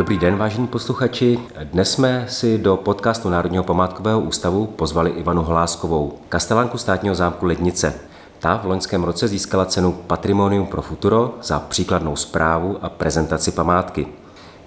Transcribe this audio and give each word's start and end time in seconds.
Dobrý 0.00 0.18
den, 0.18 0.36
vážení 0.36 0.66
posluchači. 0.66 1.38
Dnes 1.64 1.92
jsme 1.92 2.24
si 2.28 2.58
do 2.58 2.76
podcastu 2.76 3.28
Národního 3.28 3.64
památkového 3.64 4.20
ústavu 4.20 4.66
pozvali 4.66 5.10
Ivanu 5.10 5.42
Hláskovou, 5.42 6.18
kastelánku 6.28 6.78
státního 6.78 7.14
zámku 7.14 7.46
Lednice. 7.46 7.94
Ta 8.38 8.56
v 8.56 8.66
loňském 8.66 9.04
roce 9.04 9.28
získala 9.28 9.64
cenu 9.64 9.92
Patrimonium 9.92 10.66
pro 10.66 10.82
Futuro 10.82 11.34
za 11.42 11.58
příkladnou 11.58 12.16
zprávu 12.16 12.78
a 12.82 12.88
prezentaci 12.88 13.52
památky. 13.52 14.06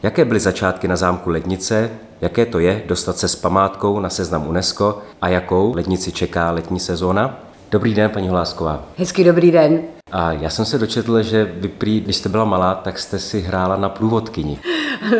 Jaké 0.03 0.25
byly 0.25 0.39
začátky 0.39 0.87
na 0.87 0.95
zámku 0.95 1.29
Lednice, 1.29 1.89
jaké 2.21 2.45
to 2.45 2.59
je 2.59 2.83
dostat 2.87 3.17
se 3.17 3.27
s 3.27 3.35
památkou 3.35 3.99
na 3.99 4.09
seznam 4.09 4.47
UNESCO 4.47 5.01
a 5.21 5.27
jakou 5.27 5.75
lednici 5.75 6.11
čeká 6.11 6.51
letní 6.51 6.79
sezóna? 6.79 7.39
Dobrý 7.71 7.93
den, 7.93 8.09
paní 8.09 8.29
Hlásková. 8.29 8.83
Hezký 8.97 9.23
dobrý 9.23 9.51
den. 9.51 9.81
A 10.11 10.31
já 10.31 10.49
jsem 10.49 10.65
se 10.65 10.77
dočetl, 10.77 11.21
že 11.21 11.53
vy 11.57 11.67
prý, 11.67 11.99
když 11.99 12.15
jste 12.15 12.29
byla 12.29 12.45
malá, 12.45 12.75
tak 12.75 12.99
jste 12.99 13.19
si 13.19 13.41
hrála 13.41 13.75
na 13.75 13.89
průvodkyni. 13.89 14.59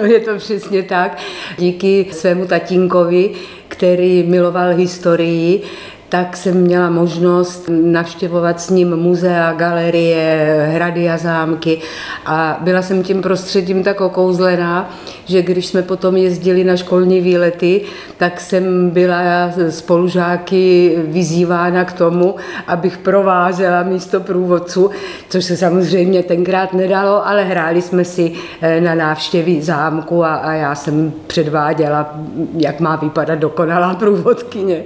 Je 0.04 0.20
to 0.20 0.38
přesně 0.38 0.84
tak. 0.84 1.18
Díky 1.58 2.08
svému 2.12 2.46
tatínkovi, 2.46 3.32
který 3.68 4.24
miloval 4.24 4.76
historii, 4.76 5.62
tak 6.14 6.38
jsem 6.38 6.62
měla 6.62 6.90
možnost 6.90 7.70
navštěvovat 7.70 8.62
s 8.62 8.70
ním 8.70 8.96
muzea, 8.96 9.54
galerie, 9.54 10.68
hrady 10.72 11.10
a 11.10 11.18
zámky 11.18 11.82
a 12.26 12.58
byla 12.62 12.82
jsem 12.82 13.04
tím 13.04 13.22
prostředím 13.22 13.84
tak 13.84 14.02
okouzlená, 14.02 14.90
že 15.26 15.42
když 15.42 15.68
jsme 15.68 15.82
potom 15.82 16.18
jezdili 16.18 16.64
na 16.64 16.76
školní 16.76 17.22
výlety, 17.22 17.82
tak 18.18 18.40
jsem 18.40 18.90
byla 18.90 19.52
spolužáky 19.70 20.96
vyzývána 20.98 21.86
k 21.86 21.94
tomu, 21.94 22.36
abych 22.68 22.98
provázela 22.98 23.84
místo 23.84 24.20
průvodců, 24.20 24.90
což 25.30 25.46
se 25.46 25.58
samozřejmě 25.58 26.24
tenkrát 26.24 26.74
nedalo, 26.74 27.28
ale 27.28 27.44
hráli 27.44 27.82
jsme 27.82 28.06
si 28.06 28.32
eh, 28.62 28.82
na 28.82 28.96
návštěvy 28.96 29.62
zámku 29.62 30.24
a, 30.24 30.36
a 30.36 30.54
já 30.54 30.76
jsem 30.76 31.14
předváděla, 31.28 32.16
jak 32.58 32.80
má 32.80 32.96
vypadat 32.96 33.40
dokonalá 33.40 33.96
průvodkyně. 33.96 34.84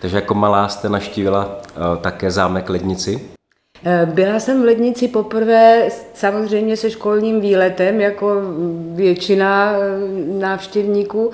Takže 0.00 0.16
jako 0.16 0.34
malá 0.34 0.68
jste 0.68 0.88
naštívila 0.88 1.46
uh, 1.46 2.02
také 2.02 2.30
zámek 2.30 2.70
Lednici? 2.70 3.28
Eh, 3.84 4.06
byla 4.06 4.40
jsem 4.40 4.62
v 4.62 4.64
Lednici 4.64 5.08
poprvé 5.08 5.88
samozřejmě 6.14 6.76
se 6.76 6.90
školním 6.90 7.40
výletem, 7.40 8.00
jako 8.00 8.34
většina 8.94 9.72
eh, 9.72 9.76
návštěvníků. 10.38 11.30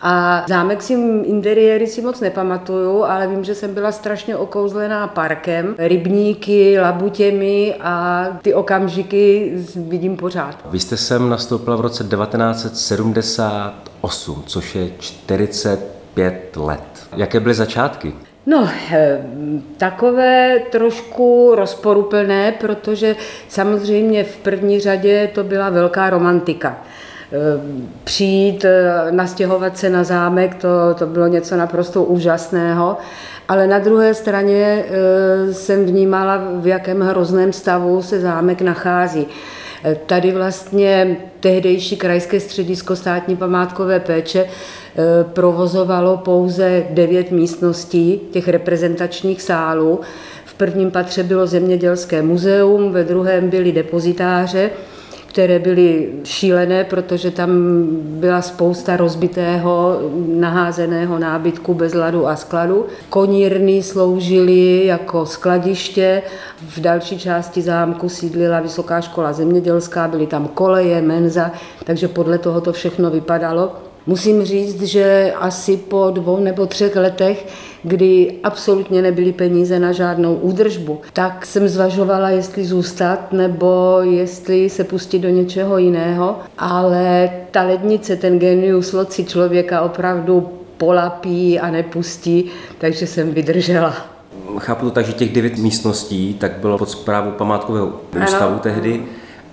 A 0.00 0.44
zámek 0.48 0.82
si 0.82 0.92
interiéry 1.24 1.86
si 1.86 2.02
moc 2.02 2.20
nepamatuju, 2.20 3.04
ale 3.04 3.26
vím, 3.26 3.44
že 3.44 3.54
jsem 3.54 3.74
byla 3.74 3.92
strašně 3.92 4.36
okouzlená 4.36 5.06
parkem, 5.06 5.74
rybníky, 5.78 6.80
labutěmi 6.80 7.74
a 7.80 8.26
ty 8.42 8.54
okamžiky 8.54 9.52
vidím 9.76 10.16
pořád. 10.16 10.56
Vy 10.70 10.80
jste 10.80 10.96
sem 10.96 11.28
nastoupila 11.28 11.76
v 11.76 11.80
roce 11.80 12.04
1978, 12.04 14.42
což 14.46 14.74
je 14.74 14.90
45 14.98 16.56
let. 16.56 16.95
Jaké 17.16 17.40
byly 17.40 17.54
začátky? 17.54 18.14
No, 18.46 18.68
eh, 18.92 19.18
takové 19.76 20.58
trošku 20.70 21.52
rozporuplné, 21.54 22.52
protože 22.52 23.16
samozřejmě 23.48 24.24
v 24.24 24.36
první 24.36 24.80
řadě 24.80 25.30
to 25.34 25.44
byla 25.44 25.70
velká 25.70 26.10
romantika. 26.10 26.78
Eh, 27.32 27.36
přijít, 28.04 28.64
eh, 28.64 28.92
nastěhovat 29.10 29.78
se 29.78 29.90
na 29.90 30.04
zámek, 30.04 30.54
to, 30.54 30.68
to 30.98 31.06
bylo 31.06 31.26
něco 31.26 31.56
naprosto 31.56 32.02
úžasného, 32.02 32.96
ale 33.48 33.66
na 33.66 33.78
druhé 33.78 34.14
straně 34.14 34.84
jsem 35.52 35.86
vnímala, 35.86 36.40
v 36.54 36.66
jakém 36.66 37.00
hrozném 37.00 37.52
stavu 37.52 38.02
se 38.02 38.20
zámek 38.20 38.62
nachází. 38.62 39.26
Tady 40.06 40.32
vlastně 40.32 41.16
tehdejší 41.40 41.96
krajské 41.96 42.40
středisko 42.40 42.96
státní 42.96 43.36
památkové 43.36 44.00
péče 44.00 44.46
provozovalo 45.22 46.16
pouze 46.16 46.84
devět 46.90 47.30
místností 47.30 48.20
těch 48.30 48.48
reprezentačních 48.48 49.42
sálů. 49.42 50.00
V 50.44 50.54
prvním 50.54 50.90
patře 50.90 51.22
bylo 51.22 51.46
zemědělské 51.46 52.22
muzeum, 52.22 52.92
ve 52.92 53.04
druhém 53.04 53.50
byly 53.50 53.72
depozitáře, 53.72 54.70
které 55.26 55.58
byly 55.58 56.08
šílené, 56.24 56.84
protože 56.84 57.30
tam 57.30 57.50
byla 58.00 58.42
spousta 58.42 58.96
rozbitého, 58.96 60.00
naházeného 60.34 61.18
nábytku 61.18 61.74
bez 61.74 61.94
ladu 61.94 62.26
a 62.26 62.36
skladu. 62.36 62.86
Konírny 63.08 63.82
sloužily 63.82 64.86
jako 64.86 65.26
skladiště, 65.26 66.22
v 66.68 66.80
další 66.80 67.18
části 67.18 67.62
zámku 67.62 68.08
sídlila 68.08 68.60
Vysoká 68.60 69.00
škola 69.00 69.32
zemědělská, 69.32 70.08
byly 70.08 70.26
tam 70.26 70.48
koleje, 70.48 71.02
menza, 71.02 71.50
takže 71.84 72.08
podle 72.08 72.38
toho 72.38 72.60
to 72.60 72.72
všechno 72.72 73.10
vypadalo. 73.10 73.85
Musím 74.06 74.44
říct, 74.44 74.82
že 74.82 75.32
asi 75.38 75.76
po 75.76 76.10
dvou 76.14 76.40
nebo 76.40 76.66
třech 76.66 76.96
letech, 76.96 77.46
kdy 77.82 78.34
absolutně 78.42 79.02
nebyly 79.02 79.32
peníze 79.32 79.78
na 79.78 79.92
žádnou 79.92 80.34
údržbu, 80.34 81.00
tak 81.12 81.46
jsem 81.46 81.68
zvažovala, 81.68 82.30
jestli 82.30 82.64
zůstat 82.64 83.32
nebo 83.32 83.98
jestli 84.02 84.70
se 84.70 84.84
pustit 84.84 85.18
do 85.18 85.28
něčeho 85.28 85.78
jiného. 85.78 86.38
Ale 86.58 87.30
ta 87.50 87.62
lednice, 87.62 88.16
ten 88.16 88.38
genius 88.38 88.92
loci 88.92 89.24
člověka 89.24 89.80
opravdu 89.80 90.48
polapí 90.76 91.60
a 91.60 91.70
nepustí, 91.70 92.44
takže 92.78 93.06
jsem 93.06 93.30
vydržela. 93.30 93.94
Chápu 94.58 94.84
to 94.84 94.90
tak, 94.90 95.06
že 95.06 95.12
těch 95.12 95.32
devět 95.32 95.58
místností 95.58 96.34
tak 96.34 96.52
bylo 96.52 96.78
pod 96.78 96.90
zprávou 96.90 97.30
památkového 97.30 98.00
ústavu 98.24 98.52
ano. 98.52 98.60
tehdy 98.62 99.02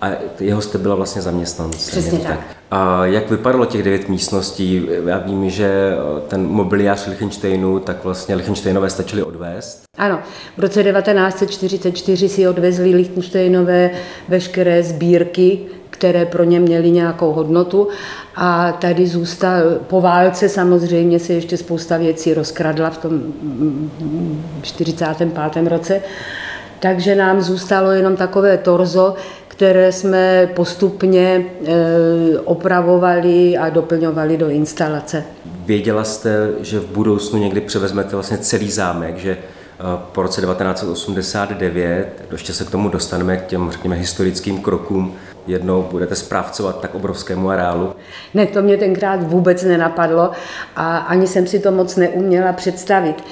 a 0.04 0.12
jeho 0.40 0.62
jste 0.62 0.78
byla 0.78 0.96
vlastně 0.96 1.22
zaměstnanec. 1.22 1.88
Přesně 1.90 2.20
tak. 2.20 2.28
tak. 2.28 2.40
A 2.72 3.06
jak 3.06 3.30
vypadalo 3.30 3.66
těch 3.66 3.84
devět 3.84 4.10
místností? 4.10 4.88
Já 5.06 5.18
vím, 5.18 5.50
že 5.50 5.94
ten 6.28 6.48
mobiliář 6.48 7.08
Lichtensteinu, 7.08 7.80
tak 7.80 8.04
vlastně 8.04 8.36
Lichtensteinové 8.36 8.90
stačili 8.90 9.24
odvést. 9.24 9.84
Ano, 9.98 10.20
v 10.58 10.62
roce 10.62 10.84
1944 10.84 12.30
si 12.30 12.48
odvezli 12.48 12.96
Lichtensteinové 12.96 13.92
veškeré 14.30 14.84
sbírky, 14.84 15.60
které 15.90 16.26
pro 16.26 16.44
ně 16.44 16.60
měly 16.60 16.92
nějakou 16.92 17.32
hodnotu 17.32 17.88
a 18.36 18.72
tady 18.72 19.08
zůstal, 19.08 19.62
po 19.88 20.02
válce 20.02 20.50
samozřejmě 20.50 21.20
se 21.20 21.34
ještě 21.34 21.58
spousta 21.58 21.98
věcí 21.98 22.34
rozkradla 22.34 22.90
v 22.90 22.98
tom 22.98 23.22
45. 24.62 25.68
roce, 25.68 26.02
takže 26.80 27.16
nám 27.16 27.42
zůstalo 27.42 27.92
jenom 27.92 28.16
takové 28.16 28.58
torzo, 28.58 29.16
které 29.56 29.92
jsme 29.92 30.50
postupně 30.56 31.46
eh, 31.66 31.74
opravovali 32.40 33.58
a 33.58 33.70
doplňovali 33.70 34.38
do 34.38 34.50
instalace. 34.50 35.24
Věděla 35.66 36.04
jste, 36.04 36.50
že 36.62 36.80
v 36.80 36.86
budoucnu 36.86 37.40
někdy 37.40 37.62
převezmete 37.62 38.16
vlastně 38.16 38.38
celý 38.38 38.72
zámek, 38.72 39.18
že 39.18 39.32
eh, 39.32 39.84
po 40.12 40.22
roce 40.22 40.42
1989, 40.42 42.08
ještě 42.32 42.54
se 42.54 42.66
k 42.66 42.72
tomu 42.72 42.90
dostaneme, 42.90 43.38
k 43.38 43.46
těm, 43.46 43.72
řekněme, 43.72 43.96
historickým 43.96 44.62
krokům, 44.62 45.16
jednou 45.48 45.82
budete 45.82 46.16
správcovat 46.16 46.80
tak 46.82 46.96
obrovskému 46.96 47.50
areálu? 47.50 47.94
Ne, 48.34 48.46
to 48.46 48.62
mě 48.62 48.78
tenkrát 48.78 49.24
vůbec 49.24 49.64
nenapadlo 49.64 50.32
a 50.76 50.98
ani 50.98 51.28
jsem 51.28 51.48
si 51.48 51.60
to 51.60 51.72
moc 51.72 51.96
neuměla 51.96 52.54
představit. 52.54 53.24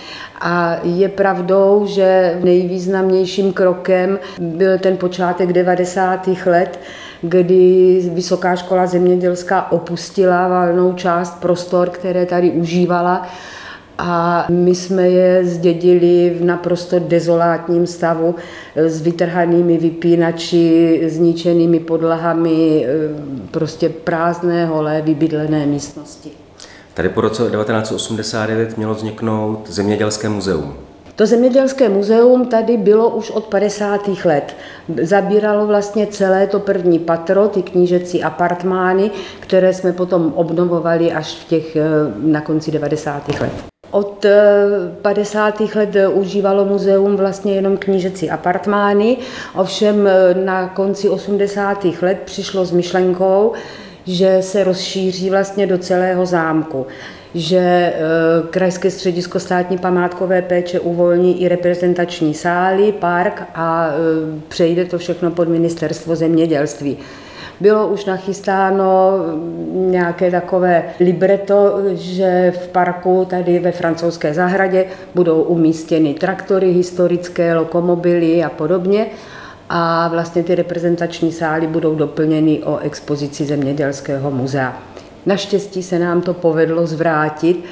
A 0.42 0.78
je 0.84 1.10
pravdou, 1.10 1.86
že 1.88 2.40
nejvýznamnějším 2.44 3.54
krokem 3.54 4.20
byl 4.40 4.80
ten 4.80 4.98
počátek 4.98 5.54
90. 5.54 6.30
let, 6.46 6.80
kdy 7.22 8.02
Vysoká 8.14 8.56
škola 8.56 8.86
zemědělská 8.86 9.72
opustila 9.72 10.48
valnou 10.48 10.94
část 10.94 11.40
prostor, 11.40 11.90
které 11.90 12.26
tady 12.26 12.52
užívala 12.52 13.28
a 14.04 14.46
my 14.50 14.76
jsme 14.76 15.10
je 15.10 15.46
zdědili 15.46 16.36
v 16.40 16.44
naprosto 16.44 17.00
dezolátním 17.00 17.88
stavu 17.88 18.36
s 18.76 19.02
vytrhanými 19.02 19.78
vypínači, 19.78 21.02
zničenými 21.08 21.80
podlahami, 21.80 22.86
prostě 23.52 23.90
prázdné, 23.90 24.66
holé, 24.66 25.02
vybydlené 25.02 25.66
místnosti. 25.66 26.30
Tady 26.94 27.10
po 27.10 27.22
roce 27.22 27.44
1989 27.44 28.78
mělo 28.78 28.94
vzniknout 28.94 29.70
zemědělské 29.70 30.30
muzeum. 30.30 30.74
To 31.16 31.26
zemědělské 31.26 31.90
muzeum 31.90 32.46
tady 32.46 32.78
bylo 32.78 33.10
už 33.10 33.32
od 33.32 33.46
50. 33.46 34.02
let. 34.26 34.56
Zabíralo 35.02 35.68
vlastně 35.68 36.08
celé 36.08 36.48
to 36.48 36.60
první 36.60 37.00
patro, 37.00 37.48
ty 37.48 37.62
knížecí 37.62 38.24
apartmány, 38.24 39.12
které 39.40 39.74
jsme 39.74 39.94
potom 39.94 40.34
obnovovali 40.36 41.12
až 41.12 41.36
v 41.36 41.44
těch 41.48 41.76
eh, 41.76 41.82
na 42.18 42.42
konci 42.42 42.72
90. 42.72 43.28
let. 43.42 43.71
Od 43.92 44.26
50. 45.02 45.62
Eh, 45.62 45.78
let 45.80 45.96
užívalo 46.14 46.66
muzeum 46.66 47.16
vlastně 47.16 47.56
jenom 47.56 47.78
knížecí 47.78 48.30
apartmány, 48.30 49.18
ovšem 49.56 50.08
eh, 50.08 50.34
na 50.34 50.68
konci 50.68 51.10
80. 51.10 51.86
let 52.02 52.18
přišlo 52.26 52.66
s 52.66 52.72
myšlenkou, 52.72 53.54
že 54.06 54.38
se 54.42 54.64
rozšíří 54.64 55.30
vlastně 55.30 55.68
do 55.68 55.78
celého 55.78 56.26
zámku 56.26 56.88
že 57.36 57.58
eh, 57.58 57.94
Krajské 58.50 58.92
středisko 58.92 59.40
státní 59.40 59.78
památkové 59.78 60.42
péče 60.42 60.80
uvolní 60.80 61.42
i 61.42 61.48
reprezentační 61.48 62.34
sály, 62.34 62.92
park 62.92 63.44
a 63.56 63.90
přejde 64.48 64.86
to 64.86 64.98
všechno 64.98 65.32
pod 65.32 65.48
ministerstvo 65.48 66.16
zemědělství. 66.16 66.98
Bylo 67.62 67.88
už 67.88 68.06
nachystáno 68.06 69.12
nějaké 69.72 70.32
takové 70.32 70.84
libreto, 71.00 71.78
že 71.92 72.54
v 72.64 72.68
parku 72.68 73.28
tady 73.30 73.60
ve 73.60 73.72
francouzské 73.72 74.34
zahradě 74.34 74.86
budou 75.16 75.42
umístěny 75.42 76.14
traktory 76.14 76.72
historické, 76.72 77.56
lokomobily 77.56 78.44
a 78.44 78.50
podobně 78.50 79.06
a 79.70 80.08
vlastně 80.08 80.44
ty 80.44 80.56
reprezentační 80.56 81.32
sály 81.32 81.68
budou 81.68 81.96
doplněny 81.96 82.64
o 82.64 82.78
expozici 82.78 83.46
Zemědělského 83.46 84.32
muzea. 84.32 84.78
Naštěstí 85.26 85.84
se 85.84 86.00
nám 86.00 86.22
to 86.22 86.34
povedlo 86.34 86.88
zvrátit 86.88 87.66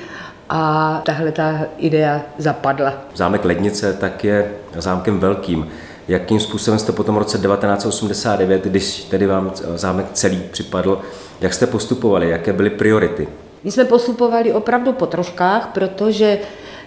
a 0.49 1.01
tahle 1.05 1.31
ta 1.31 1.59
idea 1.77 2.21
zapadla. 2.37 2.93
Zámek 3.15 3.45
Lednice 3.45 3.93
tak 3.93 4.23
je 4.23 4.51
zámkem 4.75 5.19
velkým. 5.19 5.67
Jakým 6.09 6.39
způsobem 6.39 6.79
jste 6.79 6.91
potom 6.91 7.15
v 7.15 7.17
roce 7.17 7.37
1989, 7.37 8.63
když 8.63 9.03
tedy 9.03 9.25
vám 9.25 9.51
zámek 9.75 10.05
celý 10.13 10.41
připadl, 10.51 11.01
jak 11.41 11.53
jste 11.53 11.67
postupovali, 11.67 12.29
jaké 12.29 12.53
byly 12.53 12.69
priority? 12.69 13.27
My 13.63 13.71
jsme 13.71 13.85
postupovali 13.85 14.53
opravdu 14.53 14.93
po 14.93 15.05
troškách, 15.05 15.69
protože 15.73 16.39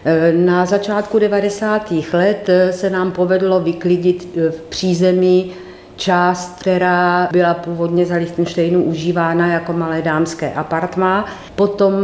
eh, 0.05 0.33
na 0.33 0.67
začátku 0.67 1.19
90. 1.19 1.93
let 2.13 2.49
eh, 2.49 2.73
se 2.73 2.91
nám 2.91 3.13
povedlo 3.13 3.61
vyklidit 3.61 4.29
eh, 4.37 4.51
v 4.51 4.61
přízemí 4.61 5.53
část, 5.97 6.61
která 6.61 7.29
byla 7.33 7.55
původně 7.55 8.07
za 8.07 8.15
Lichtensteinu 8.15 8.83
užívána 8.83 9.53
jako 9.53 9.73
malé 9.73 10.03
dámské 10.03 10.53
apartmá. 10.53 11.27
Potom 11.57 11.95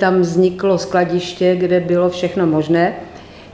tam 0.00 0.20
vzniklo 0.20 0.78
skladiště, 0.78 1.56
kde 1.56 1.80
bylo 1.80 2.10
všechno 2.10 2.46
možné. 2.46 2.94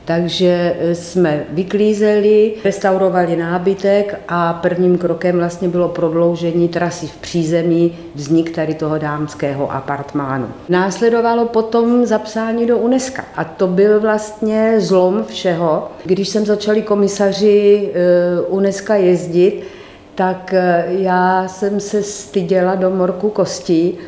Takže 0.07 0.77
eh, 0.79 0.95
jsme 0.95 1.45
vyklízeli, 1.51 2.55
restaurovali 2.65 3.37
nábytek 3.37 4.21
a 4.29 4.53
prvním 4.53 4.99
krokem 4.99 5.37
vlastně 5.37 5.69
bylo 5.69 5.89
prodloužení 5.89 6.69
trasy 6.69 7.07
v 7.07 7.17
přízemí, 7.17 7.99
vznik 8.15 8.51
tady 8.51 8.75
toho 8.75 8.99
dámského 8.99 9.73
apartmánu. 9.73 10.49
Následovalo 10.69 11.47
potom 11.47 12.07
zapsání 12.07 12.67
do 12.67 12.79
UNESCO 12.79 13.23
a 13.37 13.45
to 13.45 13.67
byl 13.67 14.01
vlastně 14.01 14.75
zlom 14.79 15.25
všeho. 15.25 15.89
Když 16.05 16.29
jsem 16.29 16.47
začali 16.47 16.83
komisaři 16.83 17.91
eh, 17.95 18.41
UNESCO 18.49 18.93
jezdit, 18.93 19.63
tak 20.15 20.55
eh, 20.55 20.85
já 20.89 21.49
jsem 21.49 21.81
se 21.81 22.03
styděla 22.03 22.75
do 22.75 22.91
morku 22.91 23.29
kostí, 23.29 23.99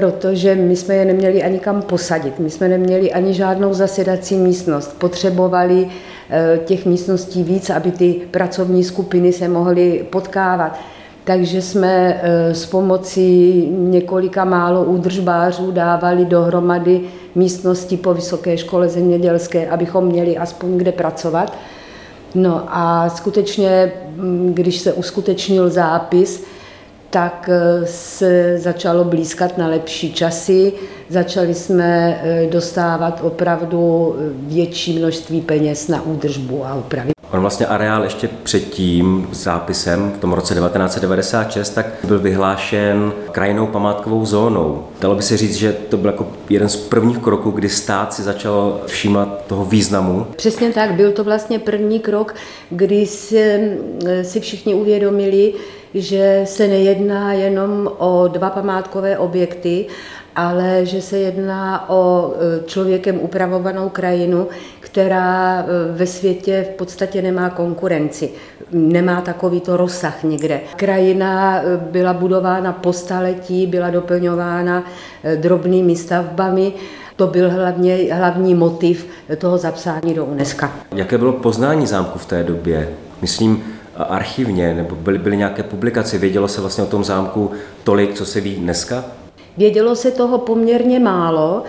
protože 0.00 0.54
my 0.54 0.76
jsme 0.76 0.94
je 0.94 1.04
neměli 1.04 1.42
ani 1.42 1.58
kam 1.58 1.82
posadit, 1.82 2.38
my 2.38 2.50
jsme 2.50 2.68
neměli 2.68 3.12
ani 3.12 3.34
žádnou 3.34 3.74
zasedací 3.74 4.36
místnost. 4.36 4.96
Potřebovali 4.98 5.88
eh, 6.30 6.58
těch 6.64 6.86
místností 6.86 7.42
víc, 7.42 7.70
aby 7.70 7.90
ty 7.90 8.22
pracovní 8.30 8.84
skupiny 8.84 9.32
se 9.32 9.48
mohly 9.48 10.06
potkávat. 10.10 10.80
Takže 11.24 11.62
jsme 11.62 12.20
eh, 12.22 12.54
s 12.54 12.66
pomocí 12.66 13.68
několika 13.70 14.44
málo 14.44 14.84
údržbářů 14.84 15.70
dávali 15.70 16.24
dohromady 16.24 17.00
místnosti 17.34 17.96
po 17.96 18.14
Vysoké 18.14 18.58
škole 18.58 18.88
zemědělské, 18.88 19.68
abychom 19.68 20.04
měli 20.04 20.36
aspoň 20.36 20.78
kde 20.78 20.92
pracovat. 20.92 21.52
No 22.34 22.62
a 22.68 23.08
skutečně, 23.08 23.92
mm, 24.16 24.50
když 24.54 24.78
se 24.78 24.92
uskutečnil 24.92 25.70
zápis, 25.70 26.44
tak 27.14 27.50
eh, 27.52 27.86
se 27.86 28.58
začalo 28.58 29.04
blízkat 29.04 29.58
na 29.58 29.68
lepší 29.68 30.12
časy. 30.12 30.72
Začali 31.08 31.54
jsme 31.54 32.20
eh, 32.22 32.46
dostávat 32.46 33.20
opravdu 33.22 34.14
eh, 34.18 34.22
větší 34.36 34.98
množství 34.98 35.40
peněz 35.40 35.88
na 35.88 36.02
údržbu 36.02 36.66
a 36.66 36.74
opravy. 36.74 37.10
On 37.32 37.40
vlastně 37.40 37.66
areál 37.66 38.04
ještě 38.04 38.28
před 38.42 38.60
tím 38.60 39.28
zápisem 39.32 40.12
v 40.16 40.18
tom 40.18 40.32
roce 40.32 40.54
1996 40.54 41.70
tak 41.70 41.86
byl 42.04 42.18
vyhlášen 42.18 43.12
krajinou 43.32 43.66
památkovou 43.66 44.26
zónou. 44.26 44.84
Dalo 45.00 45.14
by 45.14 45.22
se 45.22 45.36
říct, 45.36 45.54
že 45.54 45.72
to 45.72 45.96
byl 45.96 46.10
jako 46.10 46.26
jeden 46.50 46.68
z 46.68 46.76
prvních 46.76 47.18
kroků, 47.18 47.50
kdy 47.50 47.68
stát 47.68 48.14
si 48.14 48.22
začal 48.22 48.80
všímat 48.86 49.46
toho 49.46 49.64
významu. 49.64 50.26
Přesně 50.36 50.70
tak, 50.70 50.94
byl 50.94 51.12
to 51.12 51.24
vlastně 51.24 51.58
první 51.58 52.00
krok, 52.00 52.34
kdy 52.70 53.06
si, 53.06 53.78
si 54.22 54.40
všichni 54.40 54.74
uvědomili, 54.74 55.52
že 55.94 56.42
se 56.44 56.68
nejedná 56.68 57.32
jenom 57.32 57.90
o 57.98 58.28
dva 58.28 58.50
památkové 58.50 59.18
objekty, 59.18 59.86
ale 60.36 60.86
že 60.86 61.02
se 61.02 61.18
jedná 61.18 61.90
o 61.90 62.32
e, 62.34 62.64
člověkem 62.66 63.20
upravovanou 63.20 63.88
krajinu, 63.88 64.48
která 64.80 65.60
e, 65.60 65.64
ve 65.92 66.06
světě 66.06 66.66
v 66.72 66.76
podstatě 66.76 67.22
nemá 67.22 67.50
konkurenci, 67.50 68.30
nemá 68.72 69.20
takovýto 69.20 69.76
rozsah 69.76 70.22
někde. 70.24 70.60
Krajina 70.76 71.62
e, 71.62 71.76
byla 71.76 72.12
budována 72.12 72.72
po 72.72 72.92
staletí, 72.92 73.66
byla 73.66 73.90
doplňována 73.90 74.84
drobnými 75.36 75.96
stavbami, 75.96 76.72
to 77.16 77.26
byl 77.26 77.50
hlavně, 77.50 78.14
hlavní 78.14 78.54
motiv 78.54 79.06
toho 79.38 79.58
zapsání 79.58 80.14
do 80.14 80.24
UNESCO. 80.24 80.66
Jaké 80.94 81.18
bylo 81.18 81.32
poznání 81.32 81.86
zámku 81.86 82.18
v 82.18 82.26
té 82.26 82.42
době? 82.42 82.88
Myslím, 83.22 83.73
archivně, 83.96 84.74
nebo 84.74 84.96
byly, 84.96 85.18
byly 85.18 85.36
nějaké 85.36 85.62
publikace, 85.62 86.18
vědělo 86.18 86.48
se 86.48 86.60
vlastně 86.60 86.84
o 86.84 86.86
tom 86.86 87.04
zámku 87.04 87.50
tolik, 87.84 88.14
co 88.14 88.24
se 88.24 88.40
ví 88.40 88.54
dneska? 88.54 89.04
Vědělo 89.56 89.96
se 89.96 90.10
toho 90.10 90.38
poměrně 90.38 90.98
málo, 90.98 91.62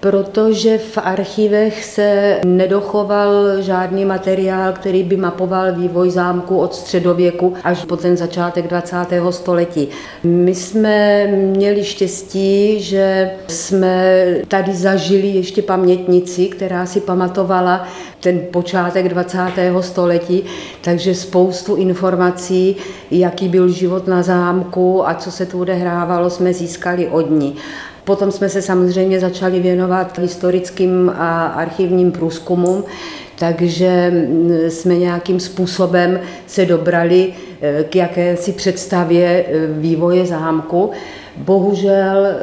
protože 0.00 0.78
v 0.78 0.98
archivech 0.98 1.84
se 1.84 2.40
nedochoval 2.44 3.62
žádný 3.62 4.04
materiál, 4.04 4.72
který 4.72 5.02
by 5.02 5.16
mapoval 5.16 5.72
vývoj 5.72 6.10
zámku 6.10 6.58
od 6.58 6.74
středověku 6.74 7.54
až 7.64 7.84
po 7.84 7.96
ten 7.96 8.16
začátek 8.16 8.68
20. 8.68 8.96
století. 9.30 9.88
My 10.22 10.54
jsme 10.54 11.26
měli 11.26 11.84
štěstí, 11.84 12.80
že 12.80 13.30
jsme 13.48 14.26
tady 14.48 14.74
zažili 14.74 15.28
ještě 15.28 15.62
pamětnici, 15.62 16.46
která 16.46 16.86
si 16.86 17.00
pamatovala 17.00 17.88
ten 18.20 18.40
počátek 18.50 19.08
20. 19.08 19.38
století, 19.80 20.44
takže 20.80 21.14
spoustu 21.14 21.76
informací, 21.76 22.76
jaký 23.10 23.48
byl 23.48 23.68
život 23.68 24.06
na 24.06 24.22
zámku 24.22 25.08
a 25.08 25.14
co 25.14 25.30
se 25.30 25.46
tu 25.46 25.60
odehrávalo, 25.60 26.30
jsme 26.30 26.54
získali 26.54 27.08
od 27.08 27.30
ní. 27.30 27.56
Potom 28.10 28.30
jsme 28.32 28.48
se 28.48 28.62
samozřejmě 28.62 29.20
začali 29.20 29.60
věnovat 29.60 30.18
historickým 30.18 31.12
a 31.16 31.46
archivním 31.46 32.12
průzkumům, 32.12 32.84
takže 33.38 34.12
jsme 34.68 34.98
nějakým 34.98 35.40
způsobem 35.40 36.20
se 36.46 36.64
dobrali 36.66 37.32
eh, 37.60 37.84
k 37.84 37.96
jakési 37.96 38.52
představě 38.52 39.44
eh, 39.46 39.66
vývoje 39.66 40.26
zámku. 40.26 40.90
Bohužel 41.36 42.26
eh, 42.26 42.36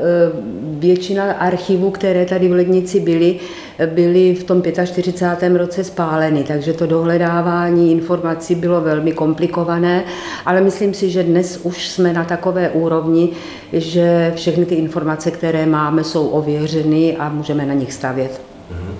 většina 0.79 1.31
archivů, 1.31 1.91
které 1.91 2.25
tady 2.25 2.47
v 2.47 2.53
Lednici 2.53 3.00
byly, 3.00 3.39
byly 3.86 4.36
v 4.36 4.43
tom 4.43 4.63
45. 4.86 5.55
roce 5.55 5.84
spáleny, 5.84 6.43
takže 6.43 6.74
to 6.74 6.86
dohledávání 6.88 7.91
informací 7.91 8.55
bylo 8.55 8.81
velmi 8.81 9.12
komplikované, 9.12 10.03
ale 10.46 10.62
myslím 10.62 10.93
si, 10.93 11.10
že 11.10 11.24
dnes 11.24 11.60
už 11.63 11.89
jsme 11.89 12.13
na 12.13 12.24
takové 12.24 12.69
úrovni, 12.69 13.29
že 13.74 14.34
všechny 14.36 14.65
ty 14.65 14.75
informace, 14.75 15.31
které 15.31 15.65
máme, 15.65 16.03
jsou 16.03 16.27
ověřeny 16.27 17.17
a 17.17 17.29
můžeme 17.29 17.65
na 17.65 17.74
nich 17.74 17.93
stavět. 17.93 18.41
Mhm. 18.72 18.93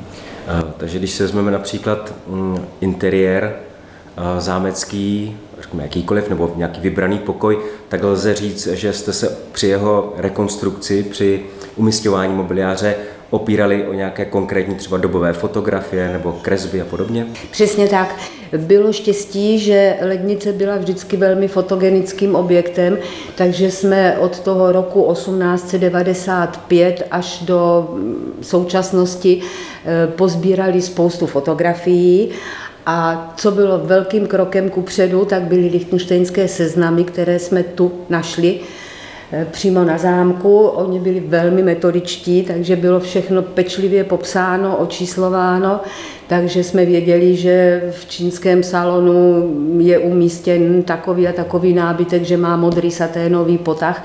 Takže 0.77 1.00
když 1.00 1.12
se 1.12 1.24
vezmeme 1.24 1.51
například 1.51 2.13
mm, 2.27 2.57
interiér 2.81 3.55
zámecký, 4.39 5.38
řekněme, 5.62 5.84
jakýkoliv 5.84 6.29
nebo 6.29 6.53
nějaký 6.55 6.81
vybraný 6.81 7.19
pokoj, 7.19 7.57
tak 7.89 8.03
lze 8.03 8.34
říct, 8.34 8.67
že 8.67 8.93
jste 8.93 9.13
se 9.13 9.38
při 9.51 9.67
jeho 9.67 10.13
rekonstrukci, 10.17 11.03
při 11.03 11.43
umistování 11.77 12.34
mobiliáře 12.34 12.96
opírali 13.29 13.88
o 13.88 13.93
nějaké 13.93 14.25
konkrétní 14.25 14.75
třeba 14.75 14.98
dobové 14.98 15.34
fotografie 15.34 16.10
nebo 16.13 16.31
kresby 16.41 16.81
a 16.81 16.86
podobně? 16.86 17.27
Přesně 17.51 17.88
tak. 17.88 18.15
Bylo 18.57 18.93
štěstí, 18.93 19.60
že 19.60 19.96
lednice 20.01 20.53
byla 20.53 20.77
vždycky 20.77 21.17
velmi 21.17 21.48
fotogenickým 21.48 22.36
objektem, 22.36 22.98
takže 23.36 23.72
jsme 23.72 24.17
od 24.17 24.39
toho 24.39 24.72
roku 24.72 25.13
1895 25.13 27.07
až 27.12 27.43
do 27.46 27.89
současnosti 28.41 29.41
eh, 29.86 30.07
pozbírali 30.07 30.81
spoustu 30.81 31.25
fotografií 31.25 32.29
a 32.86 33.34
co 33.38 33.51
bylo 33.51 33.77
velkým 33.77 34.27
krokem 34.27 34.69
ku 34.69 34.81
předu, 34.81 35.25
tak 35.25 35.41
byly 35.43 35.67
lichtenštejnské 35.67 36.48
seznamy, 36.48 37.03
které 37.03 37.39
jsme 37.39 37.63
tu 37.63 37.91
našli 38.10 38.60
přímo 39.51 39.84
na 39.84 39.98
zámku. 39.98 40.60
Oni 40.60 41.00
byli 41.00 41.19
velmi 41.19 41.63
metodičtí, 41.63 42.43
takže 42.43 42.75
bylo 42.75 43.00
všechno 43.00 43.41
pečlivě 43.41 44.03
popsáno, 44.03 44.77
očíslováno, 44.77 45.79
takže 46.27 46.63
jsme 46.63 46.86
věděli, 46.86 47.36
že 47.36 47.84
v 47.91 48.05
čínském 48.10 48.63
salonu 48.63 49.51
je 49.77 50.00
umístěn 50.00 50.84
takový 50.84 51.27
a 51.27 51.34
takový 51.34 51.74
nábytek, 51.74 52.24
že 52.24 52.38
má 52.38 52.57
modrý 52.57 52.91
saténový 52.91 53.57
potah. 53.57 54.03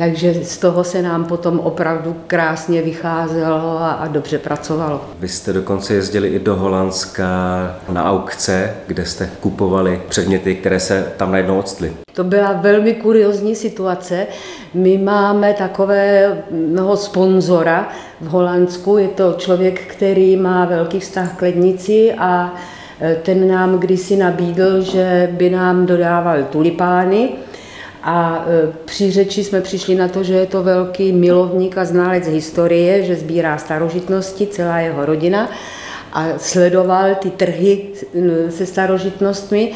Takže 0.00 0.34
z 0.44 0.58
toho 0.58 0.84
se 0.84 1.02
nám 1.02 1.24
potom 1.24 1.58
opravdu 1.58 2.16
krásně 2.26 2.82
vycházelo 2.82 3.78
a, 3.78 3.90
a 3.90 4.08
dobře 4.08 4.38
pracovalo. 4.38 5.04
Vy 5.18 5.28
jste 5.28 5.52
dokonce 5.52 5.94
jezdili 5.94 6.28
i 6.28 6.38
do 6.38 6.56
Holandska 6.56 7.26
na 7.88 8.04
aukce, 8.04 8.74
kde 8.86 9.04
jste 9.04 9.30
kupovali 9.40 10.02
předměty, 10.08 10.54
které 10.54 10.80
se 10.80 11.12
tam 11.16 11.32
najednou 11.32 11.58
odstly. 11.58 11.92
To 12.12 12.24
byla 12.24 12.52
velmi 12.52 12.94
kuriozní 12.94 13.54
situace. 13.54 14.26
My 14.74 14.98
máme 14.98 15.54
takového 15.54 16.96
sponzora 16.96 17.88
v 18.20 18.28
Holandsku. 18.28 18.98
Je 18.98 19.08
to 19.08 19.32
člověk, 19.32 19.80
který 19.80 20.36
má 20.36 20.64
velký 20.64 21.00
vztah 21.00 21.36
k 21.36 21.42
lednici 21.42 22.12
a 22.18 22.54
e, 23.00 23.14
ten 23.14 23.48
nám 23.48 23.78
kdysi 23.78 24.16
nabídl, 24.16 24.80
že 24.80 25.28
by 25.32 25.50
nám 25.50 25.86
dodával 25.86 26.42
tulipány. 26.42 27.28
A 28.02 28.44
e, 28.46 28.72
při 28.84 29.10
řeči 29.10 29.44
jsme 29.44 29.60
přišli 29.60 29.94
na 29.94 30.08
to, 30.08 30.22
že 30.24 30.34
je 30.34 30.46
to 30.46 30.62
velký 30.62 31.12
milovník 31.12 31.78
a 31.78 31.84
znalec 31.84 32.28
historie, 32.28 33.02
že 33.02 33.16
sbírá 33.16 33.58
starožitnosti, 33.58 34.46
celá 34.46 34.78
jeho 34.78 35.06
rodina 35.06 35.50
a 36.12 36.26
sledoval 36.36 37.14
ty 37.14 37.30
trhy 37.30 37.86
se 38.50 38.66
starožitnostmi. 38.66 39.72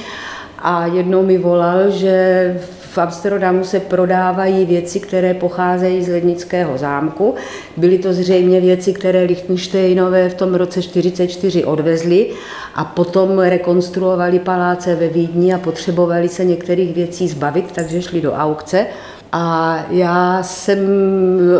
A 0.58 0.86
jednou 0.86 1.22
mi 1.22 1.38
volal, 1.38 1.90
že 1.90 2.60
v 2.94 2.98
Amsterdamu 2.98 3.64
se 3.64 3.80
prodávají 3.80 4.66
věci, 4.66 5.00
které 5.00 5.34
pocházejí 5.34 6.04
z 6.04 6.08
Lednického 6.08 6.78
zámku. 6.78 7.34
Byly 7.76 7.98
to 7.98 8.12
zřejmě 8.12 8.60
věci, 8.60 8.92
které 8.92 9.22
Lichtensteinové 9.22 10.28
v 10.28 10.34
tom 10.34 10.54
roce 10.54 10.80
1944 10.80 11.64
odvezli 11.64 12.30
a 12.74 12.84
potom 12.84 13.38
rekonstruovali 13.38 14.38
paláce 14.38 14.94
ve 14.94 15.08
Vídni 15.08 15.54
a 15.54 15.58
potřebovali 15.58 16.28
se 16.28 16.44
některých 16.44 16.94
věcí 16.94 17.28
zbavit, 17.28 17.72
takže 17.72 18.02
šli 18.02 18.20
do 18.20 18.32
aukce. 18.32 18.86
A 19.32 19.78
já 19.90 20.42
jsem 20.42 20.78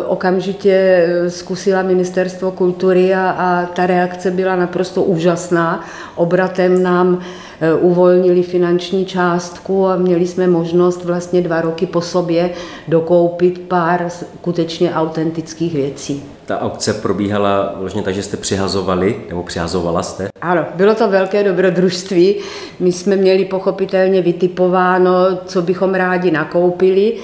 okamžitě 0.07 1.07
zkusila 1.29 1.83
ministerstvo 1.83 2.51
kultury 2.51 3.15
a, 3.15 3.31
a 3.31 3.67
ta 3.67 3.87
reakce 3.87 4.31
byla 4.31 4.57
naprosto 4.57 5.03
úžasná. 5.03 5.85
Obratem 6.15 6.83
nám 6.83 7.21
uvolnili 7.81 8.43
finanční 8.43 9.07
částku 9.07 9.87
a 9.87 9.97
měli 9.97 10.27
jsme 10.27 10.47
možnost 10.47 11.05
vlastně 11.05 11.43
dva 11.43 11.61
roky 11.61 11.87
po 11.87 12.01
sobě 12.01 12.51
dokoupit 12.89 13.61
pár 13.69 14.07
skutečně 14.09 14.95
autentických 14.95 15.75
věcí. 15.75 16.23
Ta 16.47 16.61
aukce 16.61 16.95
probíhala 16.95 17.75
vlastně 17.77 18.03
tak, 18.03 18.15
že 18.15 18.23
jste 18.23 18.37
přihazovali, 18.37 19.17
nebo 19.29 19.43
přihazovala 19.43 20.03
jste? 20.03 20.29
Ano, 20.41 20.65
bylo 20.75 20.95
to 20.95 21.09
velké 21.09 21.45
dobrodružství. 21.45 22.37
My 22.81 22.93
jsme 22.93 23.17
měli 23.17 23.45
pochopitelně 23.45 24.23
vytipováno, 24.23 25.13
co 25.47 25.63
bychom 25.63 25.95
rádi 25.95 26.31
nakoupili 26.31 27.17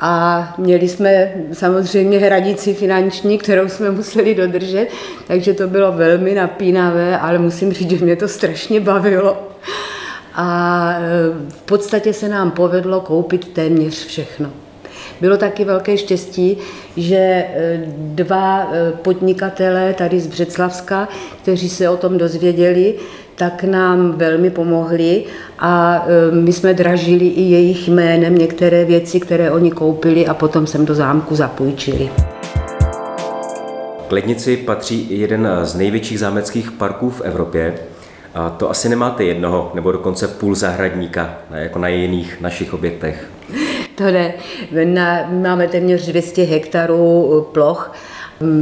a 0.00 0.54
měli 0.58 0.88
jsme 0.88 1.32
samozřejmě 1.52 2.18
hranici 2.18 2.74
finanční, 2.74 3.38
kterou 3.38 3.68
jsme 3.68 3.90
museli 3.90 4.34
dodržet, 4.34 4.88
takže 5.26 5.54
to 5.54 5.66
bylo 5.66 5.92
velmi 5.92 6.34
napínavé, 6.34 7.18
ale 7.18 7.38
musím 7.38 7.72
říct, 7.72 7.90
že 7.90 8.04
mě 8.04 8.16
to 8.16 8.28
strašně 8.28 8.80
bavilo. 8.80 9.48
A 10.34 10.90
e, 10.92 11.50
v 11.50 11.62
podstatě 11.62 12.12
se 12.12 12.28
nám 12.28 12.50
povedlo 12.50 13.00
koupit 13.00 13.48
téměř 13.48 14.06
všechno. 14.06 14.50
Bylo 15.20 15.36
taky 15.36 15.64
velké 15.64 15.96
štěstí, 15.96 16.56
že 16.96 17.16
e, 17.16 17.82
dva 17.96 18.62
e, 18.72 18.92
podnikatelé 18.92 19.94
tady 19.94 20.20
z 20.20 20.26
Břeclavska, 20.26 21.08
kteří 21.42 21.68
se 21.68 21.88
o 21.88 21.96
tom 21.96 22.18
dozvěděli, 22.18 22.94
tak 23.34 23.64
nám 23.64 24.12
velmi 24.12 24.50
pomohli 24.50 25.24
a 25.58 26.04
e, 26.06 26.34
my 26.34 26.52
jsme 26.52 26.74
dražili 26.74 27.26
i 27.26 27.42
jejich 27.42 27.88
jménem 27.88 28.38
některé 28.38 28.84
věci, 28.84 29.20
které 29.20 29.50
oni 29.50 29.70
koupili 29.70 30.26
a 30.26 30.34
potom 30.34 30.66
jsem 30.66 30.86
do 30.86 30.94
zámku 30.94 31.34
zapůjčili. 31.34 32.10
K 34.08 34.12
Lednici 34.12 34.56
patří 34.56 35.06
jeden 35.10 35.48
z 35.62 35.74
největších 35.74 36.18
zámeckých 36.18 36.70
parků 36.70 37.10
v 37.10 37.20
Evropě. 37.20 37.74
A 38.34 38.50
to 38.50 38.70
asi 38.70 38.88
nemáte 38.88 39.24
jednoho, 39.24 39.72
nebo 39.74 39.92
dokonce 39.92 40.28
půl 40.28 40.54
zahradníka, 40.54 41.34
jako 41.50 41.78
na 41.78 41.88
jiných 41.88 42.40
našich 42.40 42.74
objektech. 42.74 43.30
To 44.00 44.10
ne. 44.10 44.34
Na, 44.84 45.28
máme 45.32 45.68
téměř 45.68 46.06
200 46.06 46.42
hektarů 46.42 47.46
ploch 47.52 47.92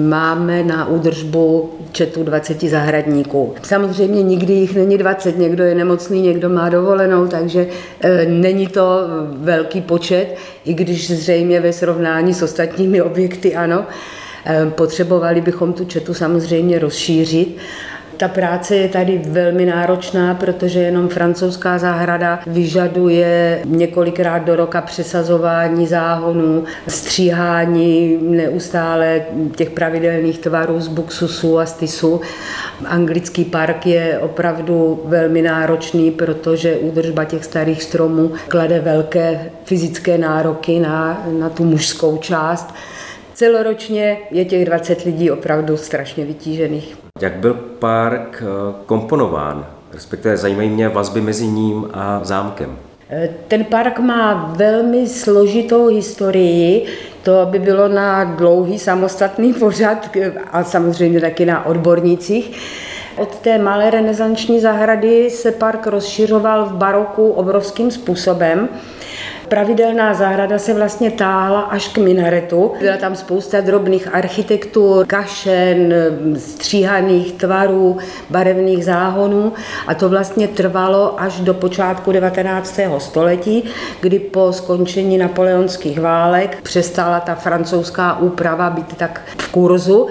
Máme 0.08 0.62
na 0.62 0.88
údržbu 0.88 1.72
četu 1.92 2.22
20 2.22 2.60
zahradníků. 2.62 3.54
Samozřejmě 3.62 4.22
nikdy 4.22 4.52
jich 4.52 4.74
není 4.74 4.98
20, 4.98 5.38
někdo 5.38 5.64
je 5.64 5.74
nemocný, 5.74 6.22
někdo 6.22 6.48
má 6.48 6.68
dovolenou, 6.68 7.26
takže 7.26 7.66
e, 8.00 8.26
není 8.26 8.66
to 8.66 9.00
velký 9.36 9.80
počet, 9.80 10.36
i 10.64 10.74
když 10.74 11.10
zřejmě 11.10 11.60
ve 11.60 11.72
srovnání 11.72 12.34
s 12.34 12.42
ostatními 12.42 13.02
objekty 13.10 13.56
ano. 13.56 13.86
E, 14.46 14.70
potřebovali 14.70 15.40
bychom 15.40 15.72
tu 15.72 15.84
četu 15.84 16.14
samozřejmě 16.14 16.78
rozšířit 16.78 17.56
ta 18.18 18.28
práce 18.28 18.76
je 18.76 18.88
tady 18.88 19.20
velmi 19.28 19.66
náročná, 19.66 20.34
protože 20.34 20.80
jenom 20.80 21.08
francouzská 21.08 21.78
zahrada 21.78 22.40
vyžaduje 22.46 23.62
několikrát 23.64 24.38
do 24.38 24.56
roka 24.56 24.80
přesazování 24.80 25.86
záhonů, 25.86 26.64
stříhání 26.88 28.18
neustále 28.22 29.22
těch 29.56 29.70
pravidelných 29.70 30.38
tvarů 30.38 30.80
z 30.80 30.88
buksusu 30.88 31.58
a 31.58 31.66
z 31.66 31.72
tisu. 31.72 32.20
Anglický 32.86 33.44
park 33.44 33.86
je 33.86 34.18
opravdu 34.18 35.02
velmi 35.04 35.42
náročný, 35.42 36.10
protože 36.10 36.76
údržba 36.76 37.24
těch 37.24 37.44
starých 37.44 37.82
stromů 37.82 38.32
klade 38.48 38.80
velké 38.80 39.50
fyzické 39.64 40.18
nároky 40.18 40.80
na, 40.80 41.26
na 41.38 41.48
tu 41.48 41.64
mužskou 41.64 42.16
část. 42.16 42.74
Celoročně 43.34 44.18
je 44.30 44.44
těch 44.44 44.64
20 44.64 45.02
lidí 45.02 45.30
opravdu 45.30 45.76
strašně 45.76 46.24
vytížených. 46.24 46.97
Jak 47.20 47.32
byl 47.32 47.54
park 47.54 48.42
eh, 48.42 48.74
komponován? 48.86 49.66
Respektive 49.92 50.36
zajímají 50.36 50.70
mě 50.70 50.88
vazby 50.88 51.20
mezi 51.20 51.46
ním 51.46 51.88
a 51.92 52.20
zámkem. 52.22 52.76
Eh, 53.10 53.28
ten 53.48 53.64
park 53.64 53.98
má 53.98 54.52
velmi 54.56 55.08
složitou 55.08 55.86
historii, 55.86 56.86
to 57.22 57.46
by 57.50 57.58
bylo 57.58 57.88
na 57.88 58.24
dlouhý 58.24 58.78
samostatný 58.78 59.52
pořad 59.54 60.10
a 60.52 60.64
samozřejmě 60.64 61.20
taky 61.20 61.46
na 61.46 61.66
odbornících. 61.66 62.58
Od 63.16 63.38
té 63.38 63.58
malé 63.58 63.90
renesanční 63.90 64.60
zahrady 64.60 65.30
se 65.30 65.52
park 65.52 65.86
rozšiřoval 65.86 66.64
v 66.64 66.72
baroku 66.72 67.30
obrovským 67.30 67.90
způsobem. 67.90 68.68
Pravidelná 69.48 70.14
zahrada 70.14 70.58
se 70.58 70.74
vlastně 70.74 71.10
táhla 71.10 71.60
až 71.60 71.88
k 71.88 71.98
minaretu. 71.98 72.72
Byla 72.80 72.96
tam 72.96 73.16
spousta 73.16 73.60
drobných 73.60 74.14
architektur, 74.14 75.06
kašen, 75.06 75.94
stříhaných 76.36 77.32
tvarů, 77.32 77.98
barevných 78.30 78.84
záhonů 78.84 79.52
a 79.86 79.94
to 79.94 80.08
vlastně 80.08 80.48
trvalo 80.48 81.20
až 81.20 81.40
do 81.40 81.54
počátku 81.54 82.12
19. 82.12 82.80
století, 82.98 83.64
kdy 84.00 84.18
po 84.18 84.52
skončení 84.52 85.18
napoleonských 85.18 86.00
válek 86.00 86.58
přestala 86.62 87.20
ta 87.20 87.34
francouzská 87.34 88.18
úprava 88.18 88.70
být 88.70 88.96
tak 88.96 89.20
v 89.38 89.52
kurzu 89.52 90.08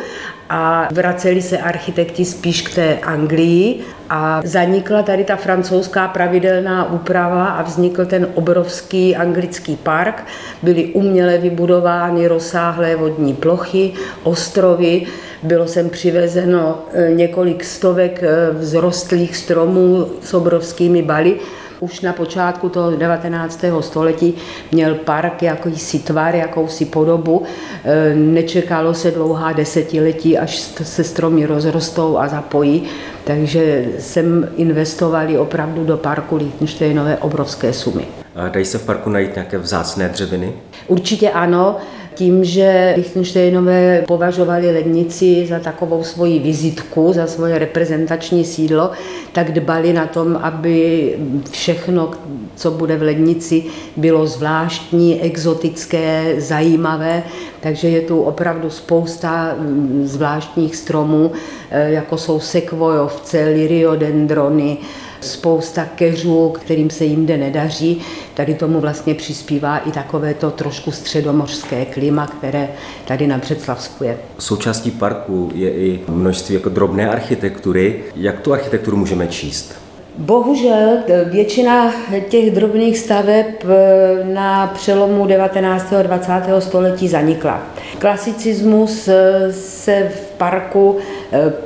a 0.49 0.87
vraceli 0.91 1.41
se 1.41 1.57
architekti 1.57 2.25
spíš 2.25 2.61
k 2.61 2.75
té 2.75 2.97
Anglii 2.97 3.85
a 4.09 4.41
zanikla 4.45 5.03
tady 5.03 5.23
ta 5.23 5.35
francouzská 5.35 6.07
pravidelná 6.07 6.91
úprava 6.91 7.45
a 7.45 7.61
vznikl 7.61 8.05
ten 8.05 8.27
obrovský 8.33 9.15
anglický 9.15 9.75
park. 9.75 10.25
Byly 10.63 10.85
uměle 10.85 11.37
vybudovány 11.37 12.27
rozsáhlé 12.27 12.95
vodní 12.95 13.33
plochy, 13.33 13.93
ostrovy, 14.23 15.05
bylo 15.43 15.67
sem 15.67 15.89
přivezeno 15.89 16.85
e, 16.93 17.11
několik 17.13 17.63
stovek 17.63 18.23
e, 18.23 18.59
vzrostlých 18.59 19.37
stromů 19.37 20.07
s 20.21 20.33
obrovskými 20.33 21.01
baly 21.01 21.39
už 21.79 22.01
na 22.01 22.13
počátku 22.13 22.69
toho 22.69 22.91
19. 22.91 23.65
století 23.79 24.33
měl 24.71 24.95
park 24.95 25.43
jakýsi 25.43 25.99
tvar, 25.99 26.35
jakousi 26.35 26.85
podobu. 26.85 27.43
E, 27.83 28.15
nečekalo 28.15 28.93
se 28.93 29.11
dlouhá 29.11 29.53
desetiletí, 29.53 30.37
až 30.37 30.57
se 30.83 31.03
stromy 31.03 31.45
rozrostou 31.45 32.17
a 32.17 32.27
zapojí. 32.27 32.83
Takže 33.23 33.85
jsem 33.99 34.49
investovali 34.55 35.37
opravdu 35.37 35.85
do 35.85 35.97
parku 35.97 36.35
Liechtensteinové 36.35 37.17
obrovské 37.17 37.73
sumy. 37.73 38.07
A 38.35 38.47
dají 38.47 38.65
se 38.65 38.77
v 38.77 38.85
parku 38.85 39.09
najít 39.09 39.35
nějaké 39.35 39.57
vzácné 39.57 40.09
dřeviny? 40.09 40.53
Určitě 40.87 41.31
ano 41.31 41.77
tím, 42.17 42.43
že 42.43 42.93
Lichtensteinové 42.97 44.03
považovali 44.07 44.71
lednici 44.71 45.45
za 45.49 45.59
takovou 45.59 46.03
svoji 46.03 46.39
vizitku, 46.39 47.13
za 47.13 47.27
svoje 47.27 47.59
reprezentační 47.59 48.45
sídlo, 48.45 48.91
tak 49.31 49.51
dbali 49.51 49.93
na 49.93 50.05
tom, 50.07 50.39
aby 50.41 51.15
všechno, 51.51 52.11
co 52.55 52.71
bude 52.71 52.97
v 52.97 53.01
lednici, 53.01 53.63
bylo 53.97 54.27
zvláštní, 54.27 55.21
exotické, 55.21 56.35
zajímavé. 56.37 57.23
Takže 57.59 57.89
je 57.89 58.01
tu 58.01 58.21
opravdu 58.21 58.69
spousta 58.69 59.55
mm, 59.59 60.01
zvláštních 60.05 60.75
stromů, 60.75 61.31
e, 61.71 61.91
jako 61.91 62.17
jsou 62.17 62.39
sekvojovce, 62.39 63.45
liriodendrony, 63.45 64.77
spousta 65.21 65.85
keřů, 65.95 66.49
kterým 66.49 66.89
se 66.89 67.05
jinde 67.05 67.37
nedaří. 67.37 68.01
Tady 68.33 68.53
tomu 68.53 68.79
vlastně 68.79 69.13
přispívá 69.13 69.77
i 69.77 69.91
takové 69.91 70.33
to 70.33 70.51
trošku 70.51 70.91
středomořské 70.91 71.85
klima, 71.85 72.27
které 72.27 72.69
tady 73.05 73.27
na 73.27 73.37
Břeclavsku 73.37 74.03
je. 74.03 74.17
Součástí 74.39 74.91
parku 74.91 75.51
je 75.55 75.71
i 75.71 75.99
množství 76.07 76.55
jako 76.55 76.69
drobné 76.69 77.09
architektury. 77.09 78.03
Jak 78.15 78.39
tu 78.39 78.53
architekturu 78.53 78.97
můžeme 78.97 79.27
číst? 79.27 79.87
Bohužel 80.17 80.97
většina 81.25 81.93
těch 82.29 82.51
drobných 82.51 82.97
staveb 82.97 83.45
eh, 83.63 84.23
na 84.33 84.67
přelomu 84.67 85.25
19. 85.25 85.93
a 85.93 86.01
20. 86.01 86.31
století 86.59 87.07
zanikla. 87.07 87.61
Klasicismus 87.99 89.07
eh, 89.07 89.53
se 89.53 90.11
v 90.15 90.37
parku 90.37 90.97
eh, 90.99 91.03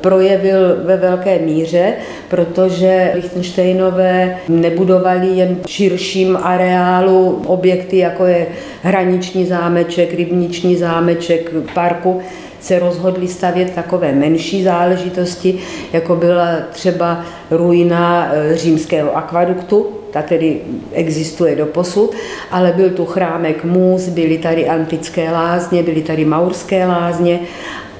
projevil 0.01 0.77
ve 0.83 0.97
velké 0.97 1.39
míře, 1.39 1.93
protože 2.29 3.11
Lichtensteinové 3.15 4.37
nebudovali 4.49 5.27
jen 5.27 5.57
v 5.65 5.69
širším 5.69 6.37
areálu 6.37 7.41
objekty, 7.45 7.97
jako 7.97 8.25
je 8.25 8.47
hraniční 8.83 9.45
zámeček, 9.45 10.13
rybniční 10.13 10.75
zámeček 10.75 11.51
parku, 11.73 12.21
se 12.61 12.79
rozhodli 12.79 13.27
stavět 13.27 13.71
takové 13.75 14.11
menší 14.11 14.63
záležitosti, 14.63 15.59
jako 15.93 16.15
byla 16.15 16.47
třeba 16.71 17.25
ruina 17.51 18.31
eh, 18.33 18.55
římského 18.55 19.17
akvaduktu, 19.17 19.87
ta 20.11 20.21
tedy 20.21 20.61
existuje 20.93 21.55
do 21.55 21.65
posud, 21.65 22.11
ale 22.51 22.73
byl 22.75 22.89
tu 22.89 23.05
chrámek 23.05 23.63
Můz, 23.63 24.09
byly 24.09 24.37
tady 24.37 24.67
antické 24.67 25.31
lázně, 25.31 25.83
byly 25.83 26.01
tady 26.01 26.25
maurské 26.25 26.85
lázně 26.85 27.39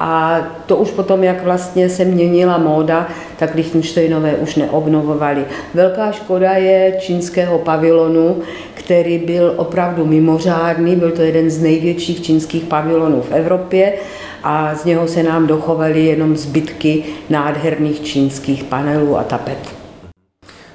a 0.03 0.41
to 0.65 0.77
už 0.77 0.91
potom, 0.91 1.24
jak 1.24 1.43
vlastně 1.43 1.89
se 1.89 2.05
měnila 2.05 2.58
móda, 2.58 3.08
tak 3.39 3.55
Lichtensteinové 3.55 4.36
už 4.36 4.55
neobnovovali. 4.55 5.46
Velká 5.74 6.12
škoda 6.12 6.51
je 6.51 6.98
čínského 7.00 7.60
pavilonu, 7.60 8.41
který 8.74 9.17
byl 9.17 9.53
opravdu 9.58 10.05
mimořádný, 10.05 10.96
byl 10.96 11.12
to 11.12 11.22
jeden 11.22 11.50
z 11.50 11.62
největších 11.62 12.22
čínských 12.22 12.63
pavilonů 12.63 13.22
v 13.22 13.31
Evropě 13.31 13.93
a 14.43 14.75
z 14.75 14.86
něho 14.86 15.08
se 15.08 15.24
nám 15.24 15.48
dochovaly 15.48 16.05
jenom 16.05 16.38
zbytky 16.38 17.03
nádherných 17.29 18.01
čínských 18.01 18.63
panelů 18.63 19.17
a 19.17 19.24
tapet. 19.24 19.58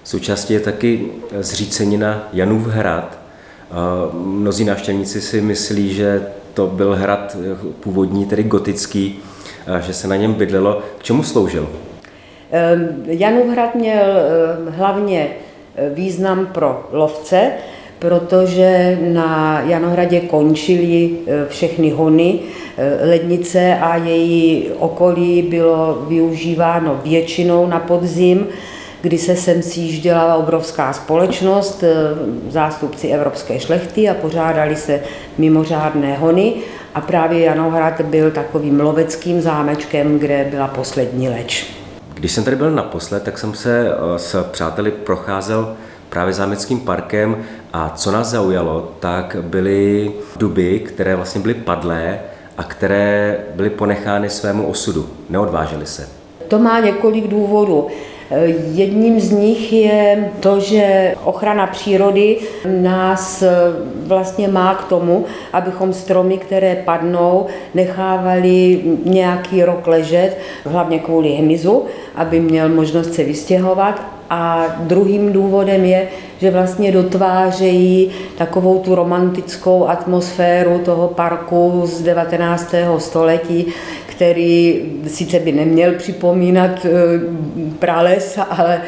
Součástí 0.04 0.54
je 0.54 0.60
taky 0.60 1.06
zřícenina 1.40 2.28
Janův 2.32 2.66
hrad. 2.66 3.18
Mnozí 4.12 4.64
návštěvníci 4.64 5.20
si 5.20 5.40
myslí, 5.40 5.94
že 5.94 6.26
to 6.56 6.66
byl 6.66 6.94
hrad 6.96 7.36
původní, 7.80 8.26
tedy 8.26 8.42
gotický, 8.42 9.18
že 9.80 9.92
se 9.92 10.08
na 10.08 10.16
něm 10.16 10.34
bydlelo. 10.34 10.82
K 10.98 11.02
čemu 11.02 11.22
sloužil? 11.22 11.68
Ehm, 12.50 13.02
Janův 13.06 13.46
hrad 13.46 13.74
měl 13.74 14.04
ehm, 14.04 14.74
hlavně 14.76 15.28
e, 15.76 15.90
význam 15.90 16.46
pro 16.46 16.88
lovce, 16.92 17.50
protože 17.98 18.98
na 19.02 19.60
Janohradě 19.60 20.20
končily 20.20 21.10
všechny 21.48 21.90
hony, 21.90 22.38
lednice 23.04 23.78
a 23.80 23.96
její 23.96 24.70
okolí 24.78 25.42
bylo 25.42 26.04
využíváno 26.08 27.00
většinou 27.04 27.66
na 27.66 27.78
podzim, 27.80 28.46
kdy 29.06 29.18
se 29.18 29.36
sem 29.36 29.62
sjížděla 29.62 30.34
obrovská 30.34 30.92
společnost, 30.92 31.82
e, 31.82 31.94
zástupci 32.50 33.08
evropské 33.08 33.60
šlechty 33.60 34.08
a 34.08 34.14
pořádali 34.14 34.76
se 34.76 35.00
mimořádné 35.38 36.16
hony 36.16 36.54
a 36.94 37.00
právě 37.00 37.40
Janohrad 37.40 38.00
byl 38.00 38.30
takovým 38.30 38.80
loveckým 38.80 39.40
zámečkem, 39.40 40.18
kde 40.18 40.46
byla 40.50 40.68
poslední 40.68 41.28
leč. 41.28 41.66
Když 42.14 42.32
jsem 42.32 42.44
tady 42.44 42.56
byl 42.56 42.70
naposled, 42.70 43.22
tak 43.22 43.38
jsem 43.38 43.54
se 43.54 43.88
s 44.16 44.42
přáteli 44.50 44.90
procházel 44.90 45.76
právě 46.08 46.34
zámeckým 46.34 46.80
parkem 46.80 47.36
a 47.72 47.92
co 47.96 48.10
nás 48.10 48.26
zaujalo, 48.26 48.92
tak 49.00 49.36
byly 49.40 50.12
duby, 50.36 50.80
které 50.80 51.16
vlastně 51.16 51.40
byly 51.40 51.54
padlé 51.54 52.18
a 52.58 52.64
které 52.64 53.38
byly 53.54 53.70
ponechány 53.70 54.30
svému 54.30 54.66
osudu. 54.66 55.08
Neodvážely 55.30 55.86
se. 55.86 56.08
To 56.48 56.58
má 56.58 56.80
několik 56.80 57.26
důvodů. 57.28 57.88
Jedním 58.72 59.20
z 59.20 59.30
nich 59.30 59.72
je 59.72 60.30
to, 60.40 60.60
že 60.60 61.14
ochrana 61.24 61.66
přírody 61.66 62.38
nás 62.80 63.44
vlastně 64.06 64.48
má 64.48 64.74
k 64.74 64.88
tomu, 64.88 65.24
abychom 65.52 65.92
stromy, 65.92 66.38
které 66.38 66.82
padnou, 66.84 67.46
nechávali 67.74 68.80
nějaký 69.04 69.64
rok 69.64 69.86
ležet, 69.86 70.38
hlavně 70.64 70.98
kvůli 70.98 71.28
hmyzu, 71.28 71.84
aby 72.14 72.40
měl 72.40 72.68
možnost 72.68 73.14
se 73.14 73.24
vystěhovat 73.24 74.02
a 74.30 74.66
druhým 74.80 75.32
důvodem 75.32 75.84
je, 75.84 76.08
že 76.38 76.50
vlastně 76.50 76.92
dotvářejí 76.92 78.10
takovou 78.38 78.78
tu 78.78 78.94
romantickou 78.94 79.88
atmosféru 79.88 80.78
toho 80.78 81.08
parku 81.08 81.82
z 81.84 82.02
19. 82.02 82.74
století, 82.98 83.66
který 84.16 84.82
sice 85.06 85.38
by 85.38 85.52
neměl 85.52 85.94
připomínat 85.94 86.86
eh, 86.86 86.90
prales, 87.78 88.38
ale 88.50 88.80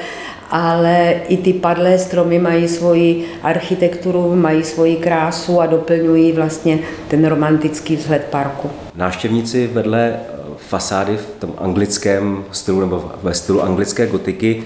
ale 0.51 1.15
i 1.29 1.37
ty 1.37 1.53
padlé 1.53 1.99
stromy 1.99 2.39
mají 2.39 2.69
svoji 2.69 3.25
architekturu, 3.43 4.37
mají 4.37 4.65
svoji 4.65 4.97
krásu 4.97 5.61
a 5.61 5.67
doplňují 5.67 6.33
vlastně 6.33 6.79
ten 7.09 7.25
romantický 7.25 7.97
vzhled 7.97 8.27
parku. 8.31 8.71
Návštěvníci 8.95 9.67
vedle 9.67 10.17
fasády 10.57 11.17
v 11.17 11.41
tom 11.41 11.55
anglickém 11.59 12.45
stylu 12.53 12.81
nebo 12.81 13.11
ve 13.23 13.35
stylu 13.35 13.63
anglické 13.63 14.07
gotiky 14.07 14.63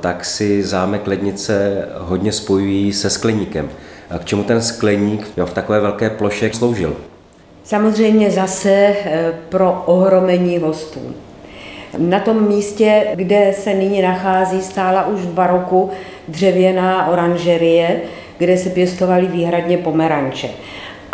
tak 0.00 0.24
si 0.24 0.62
zámek 0.62 1.06
Lednice 1.06 1.88
hodně 1.98 2.32
spojují 2.32 2.92
se 2.92 3.10
skleníkem. 3.10 3.68
K 4.18 4.24
čemu 4.24 4.44
ten 4.44 4.62
skleník 4.62 5.26
v 5.44 5.52
takové 5.52 5.80
velké 5.80 6.10
ploše 6.10 6.50
sloužil? 6.52 6.96
Samozřejmě 7.64 8.30
zase 8.30 8.70
eh, 8.70 9.32
pro 9.48 9.82
ohromení 9.86 10.58
hostů. 10.58 11.00
Na 11.98 12.20
tom 12.20 12.48
místě, 12.48 13.06
kde 13.14 13.54
se 13.58 13.74
nyní 13.74 14.02
nachází, 14.02 14.62
stála 14.62 15.06
už 15.06 15.20
v 15.20 15.32
baroku 15.32 15.90
dřevěná 16.28 17.06
oranžerie, 17.06 18.00
kde 18.38 18.58
se 18.58 18.70
pěstovaly 18.70 19.26
výhradně 19.26 19.78
pomeranče 19.78 20.48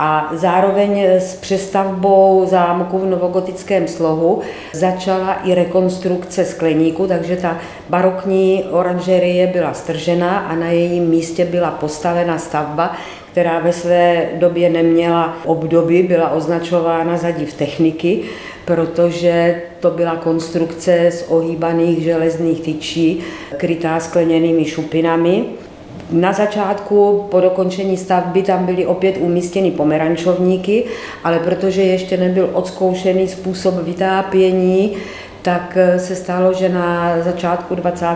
a 0.02 0.28
zároveň 0.32 1.04
s 1.04 1.36
přestavbou 1.36 2.46
zámku 2.46 2.98
v 2.98 3.06
novogotickém 3.06 3.88
slohu 3.88 4.40
začala 4.72 5.32
i 5.32 5.54
rekonstrukce 5.54 6.44
skleníku, 6.44 7.06
takže 7.06 7.36
ta 7.36 7.58
barokní 7.88 8.64
oranžerie 8.70 9.46
byla 9.46 9.74
stržena 9.74 10.38
a 10.38 10.54
na 10.54 10.66
jejím 10.66 11.04
místě 11.04 11.44
byla 11.44 11.70
postavena 11.70 12.38
stavba, 12.38 12.96
která 13.30 13.58
ve 13.58 13.72
své 13.72 14.28
době 14.34 14.70
neměla 14.70 15.36
obdoby, 15.44 16.02
byla 16.02 16.30
označována 16.30 17.16
za 17.16 17.30
div 17.30 17.54
techniky, 17.54 18.20
protože 18.64 19.62
to 19.80 19.90
byla 19.90 20.16
konstrukce 20.16 21.10
z 21.10 21.24
ohýbaných 21.28 21.98
železných 21.98 22.60
tyčí, 22.60 23.20
krytá 23.56 24.00
skleněnými 24.00 24.64
šupinami. 24.64 25.44
Na 26.10 26.32
začátku 26.32 27.26
po 27.30 27.40
dokončení 27.40 27.96
stavby 27.96 28.42
tam 28.42 28.66
byly 28.66 28.86
opět 28.86 29.16
umístěny 29.20 29.70
pomerančovníky, 29.70 30.84
ale 31.24 31.38
protože 31.38 31.82
ještě 31.82 32.16
nebyl 32.16 32.50
odzkoušený 32.52 33.28
způsob 33.28 33.74
vytápění, 33.74 34.96
tak 35.42 35.76
eh, 35.76 35.98
se 35.98 36.14
stalo, 36.14 36.52
že 36.52 36.68
na 36.68 37.14
začátku 37.22 37.74
20. 37.74 38.06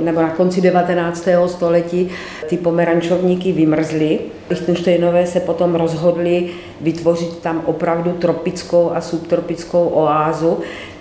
nebo 0.00 0.22
na 0.22 0.30
konci 0.30 0.60
19. 0.60 1.28
století 1.46 2.08
ty 2.48 2.56
pomerančovníky 2.56 3.52
vymrzly. 3.52 4.18
Lichtensteinové 4.50 5.26
se 5.26 5.40
potom 5.40 5.74
rozhodli 5.74 6.50
vytvořit 6.80 7.38
tam 7.38 7.62
opravdu 7.66 8.12
tropickou 8.12 8.90
a 8.94 9.00
subtropickou 9.00 9.88
oázu, 9.88 10.58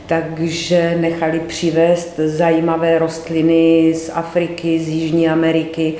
takže 0.08 0.98
nechali 1.00 1.40
přivést 1.40 2.20
zajímavé 2.26 3.00
rostliny 3.00 3.94
z 3.96 4.12
Afriky, 4.14 4.80
z 4.80 4.88
Jižní 4.88 5.30
Ameriky, 5.30 5.94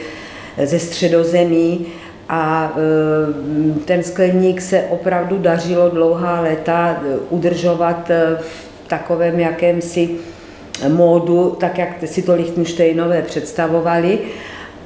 ze 0.64 0.80
středozemí 0.80 1.86
a 2.30 2.74
e, 2.76 3.80
ten 3.80 4.04
skleník 4.04 4.62
se 4.62 4.84
opravdu 4.90 5.38
dařilo 5.38 5.90
dlouhá 5.90 6.42
léta 6.42 6.90
e, 6.90 7.18
udržovat 7.30 8.12
v 8.42 8.73
takovém 8.88 9.40
jakémsi 9.40 10.10
módu, 10.88 11.58
tak 11.60 11.78
jak 11.78 11.90
si 12.06 12.22
to 12.22 12.36
Lichtensteinové 12.36 13.22
představovali, 13.22 14.20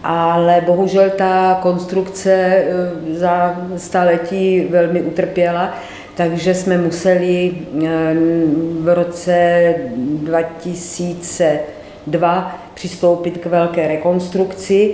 ale 0.04 0.62
bohužel 0.66 1.10
ta 1.10 1.60
konstrukce 1.62 2.64
za 3.12 3.62
staletí 3.78 4.68
velmi 4.70 5.02
utrpěla, 5.02 5.78
takže 6.16 6.54
jsme 6.54 6.78
museli 6.78 7.52
v 8.80 8.94
roce 8.94 9.76
2002 9.96 12.62
přistoupit 12.74 13.38
k 13.38 13.46
velké 13.46 13.88
rekonstrukci. 13.88 14.94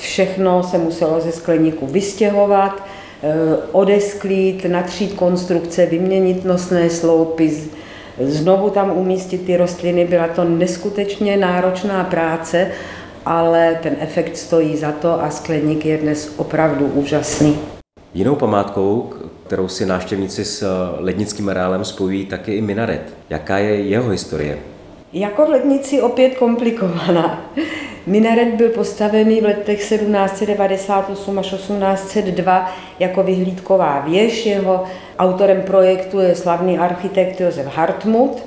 Všechno 0.00 0.62
se 0.62 0.78
muselo 0.78 1.20
ze 1.20 1.32
skleníku 1.32 1.86
vystěhovat, 1.86 2.82
eh, 3.22 3.34
odesklít, 3.72 4.64
natřít 4.64 5.14
konstrukce, 5.14 5.86
vyměnit 5.86 6.44
nosné 6.44 6.90
sloupy, 6.90 7.52
znovu 8.20 8.70
tam 8.70 8.90
umístit 8.90 9.46
ty 9.46 9.56
rostliny. 9.56 10.04
Byla 10.04 10.28
to 10.28 10.44
neskutečně 10.44 11.36
náročná 11.36 12.04
práce, 12.04 12.70
ale 13.26 13.78
ten 13.82 13.96
efekt 14.00 14.36
stojí 14.36 14.76
za 14.76 14.92
to 14.92 15.22
a 15.22 15.30
skleník 15.30 15.86
je 15.86 15.98
dnes 15.98 16.34
opravdu 16.36 16.86
úžasný. 16.86 17.58
Jinou 18.14 18.34
památkou, 18.34 19.12
kterou 19.46 19.68
si 19.68 19.86
návštěvníci 19.86 20.44
s 20.44 20.66
lednickým 20.98 21.48
areálem 21.48 21.84
spojují, 21.84 22.26
tak 22.26 22.48
je 22.48 22.54
i 22.54 22.60
minaret. 22.60 23.02
Jaká 23.30 23.58
je 23.58 23.80
jeho 23.80 24.10
historie? 24.10 24.58
Jako 25.12 25.46
v 25.46 25.50
lednici 25.50 26.00
opět 26.00 26.34
komplikovaná. 26.34 27.50
Minaret 28.08 28.54
byl 28.54 28.68
postavený 28.68 29.40
v 29.40 29.44
letech 29.44 29.78
1798 29.78 31.38
až 31.38 31.50
1802 31.50 32.72
jako 32.98 33.22
vyhlídková 33.22 34.00
věž. 34.00 34.46
Jeho 34.46 34.84
autorem 35.18 35.62
projektu 35.62 36.20
je 36.20 36.34
slavný 36.34 36.78
architekt 36.78 37.40
Josef 37.40 37.66
Hartmut. 37.66 38.44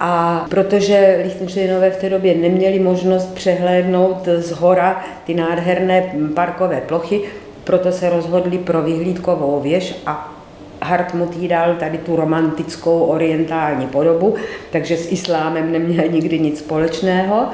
A 0.00 0.46
protože 0.50 1.20
Lichtensteinové 1.22 1.90
v 1.90 1.96
té 1.96 2.10
době 2.10 2.34
neměli 2.34 2.78
možnost 2.78 3.34
přehlédnout 3.34 4.28
z 4.38 4.50
hora 4.50 5.04
ty 5.24 5.34
nádherné 5.34 6.12
parkové 6.34 6.80
plochy, 6.80 7.20
proto 7.64 7.92
se 7.92 8.10
rozhodli 8.10 8.58
pro 8.58 8.82
vyhlídkovou 8.82 9.60
věž 9.60 9.94
a 10.06 10.34
Hartmut 10.82 11.36
jí 11.36 11.48
dal 11.48 11.74
tady 11.74 11.98
tu 11.98 12.16
romantickou 12.16 13.00
orientální 13.00 13.86
podobu, 13.86 14.34
takže 14.70 14.96
s 14.96 15.12
islámem 15.12 15.72
neměl 15.72 16.08
nikdy 16.08 16.38
nic 16.38 16.58
společného. 16.58 17.48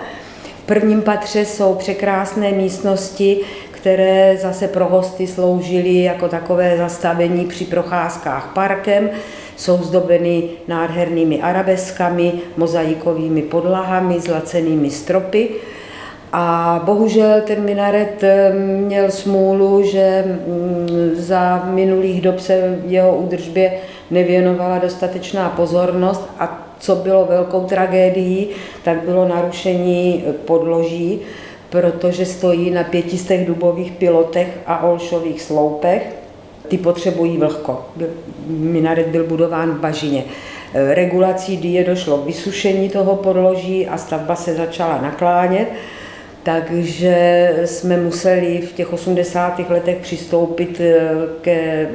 Prvním 0.67 1.03
patře 1.03 1.45
jsou 1.45 1.75
překrásné 1.75 2.53
místnosti, 2.53 3.41
které 3.71 4.37
zase 4.37 4.69
pro 4.69 4.89
hosty 4.89 5.27
sloužily 5.27 6.03
jako 6.03 6.29
takové 6.29 6.77
zastavení 6.77 7.47
při 7.47 7.65
procházkách 7.65 8.51
parkem. 8.55 9.11
Jsou 9.57 9.77
zdobeny 9.77 10.43
nádhernými 10.69 11.43
arabeskami, 11.43 12.33
mozaikovými 12.57 13.43
podlahami, 13.43 14.21
zlacenými 14.21 14.91
stropy. 14.91 15.49
A 16.33 16.83
bohužel 16.85 17.41
ten 17.41 17.65
minaret 17.65 18.23
eh, 18.23 18.53
měl 18.87 19.11
smůlu, 19.11 19.83
že 19.83 20.25
mm, 20.27 21.11
za 21.15 21.63
minulých 21.65 22.21
dob 22.21 22.39
se 22.41 22.79
jeho 22.87 23.17
údržbě 23.17 23.73
nevěnovala 24.11 24.79
dostatečná 24.79 25.49
pozornost 25.49 26.31
a 26.39 26.64
co 26.85 26.97
bylo 26.97 27.25
velkou 27.25 27.61
tragédií, 27.61 28.49
tak 28.83 29.03
bylo 29.03 29.29
narušení 29.29 30.25
podloží, 30.45 31.21
protože 31.71 32.27
stojí 32.27 32.71
na 32.71 32.85
pětistech 32.85 33.47
dubových 33.47 33.93
pilotech 33.93 34.49
a 34.67 34.83
olšových 34.83 35.43
sloupech. 35.43 36.15
Ty 36.69 36.79
potřebují 36.79 37.39
vlhko. 37.39 37.85
Minaret 38.47 39.07
byl 39.07 39.25
budován 39.25 39.71
v 39.71 39.81
bažině. 39.81 40.25
Regulací 40.75 41.57
die 41.57 41.85
došlo 41.85 42.19
k 42.19 42.27
vysušení 42.27 42.89
toho 42.89 43.17
podloží 43.17 43.87
a 43.87 43.99
stavba 43.99 44.37
se 44.37 44.55
začala 44.55 45.01
naklánět 45.03 45.69
takže 46.43 47.53
jsme 47.65 47.97
museli 47.97 48.61
v 48.61 48.73
těch 48.73 48.93
80. 48.93 49.71
letech 49.71 49.97
přistoupit 49.97 50.81
eh, 50.81 51.11
ke, 51.41 51.89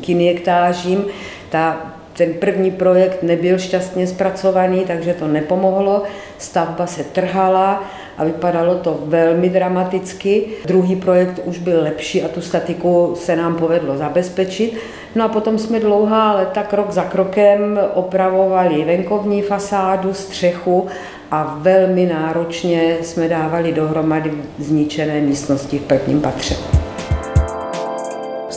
k 0.00 0.08
injektážím. 0.08 1.04
Ta, 1.50 1.92
ten 2.16 2.34
první 2.34 2.70
projekt 2.70 3.22
nebyl 3.22 3.58
šťastně 3.58 4.06
zpracovaný, 4.06 4.84
takže 4.86 5.14
to 5.14 5.28
nepomohlo. 5.28 6.02
Stavba 6.38 6.86
se 6.86 7.04
trhala 7.04 7.84
a 8.18 8.24
vypadalo 8.24 8.74
to 8.74 8.98
velmi 9.04 9.48
dramaticky. 9.48 10.44
Druhý 10.66 10.96
projekt 10.96 11.40
už 11.44 11.58
byl 11.58 11.82
lepší 11.82 12.22
a 12.22 12.28
tu 12.28 12.40
statiku 12.40 13.12
se 13.16 13.36
nám 13.36 13.56
povedlo 13.56 13.96
zabezpečit. 13.96 14.78
No 15.14 15.24
a 15.24 15.28
potom 15.28 15.58
jsme 15.58 15.80
dlouhá 15.80 16.36
leta 16.36 16.62
krok 16.62 16.90
za 16.90 17.02
krokem 17.02 17.80
opravovali 17.94 18.84
venkovní 18.84 19.42
fasádu, 19.42 20.14
střechu 20.14 20.86
a 21.30 21.58
velmi 21.60 22.06
náročně 22.06 22.96
jsme 23.02 23.28
dávali 23.28 23.72
dohromady 23.72 24.32
zničené 24.58 25.20
místnosti 25.20 25.78
v 25.78 25.82
prvním 25.82 26.20
patře. 26.20 26.81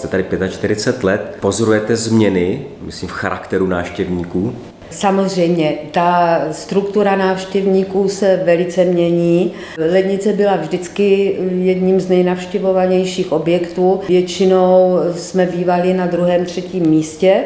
Jste 0.06 0.24
tady 0.24 0.50
45 0.50 1.04
let, 1.04 1.38
pozorujete 1.40 1.96
změny, 1.96 2.62
myslím, 2.82 3.10
v 3.10 3.12
charakteru 3.12 3.68
návštěvníků? 3.68 4.56
Samozřejmě, 4.90 5.74
ta 5.92 6.40
struktura 6.52 7.16
návštěvníků 7.16 8.10
se 8.10 8.42
velice 8.46 8.86
mění. 8.86 9.54
Lednice 9.92 10.34
byla 10.34 10.56
vždycky 10.56 11.38
jedním 11.62 12.00
z 12.00 12.10
nejnavštěvovanějších 12.10 13.32
objektů. 13.32 14.02
Většinou 14.08 15.00
jsme 15.16 15.46
bývali 15.46 15.94
na 15.94 16.06
druhém, 16.06 16.46
třetím 16.46 16.90
místě, 16.90 17.44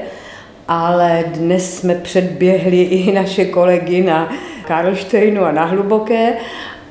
ale 0.68 1.24
dnes 1.28 1.78
jsme 1.78 1.96
předběhli 1.96 2.82
i 2.82 3.12
naše 3.12 3.46
kolegy 3.46 4.04
na 4.04 4.30
Karlštejnu 4.68 5.44
a 5.44 5.52
na 5.52 5.66
Hluboké 5.66 6.34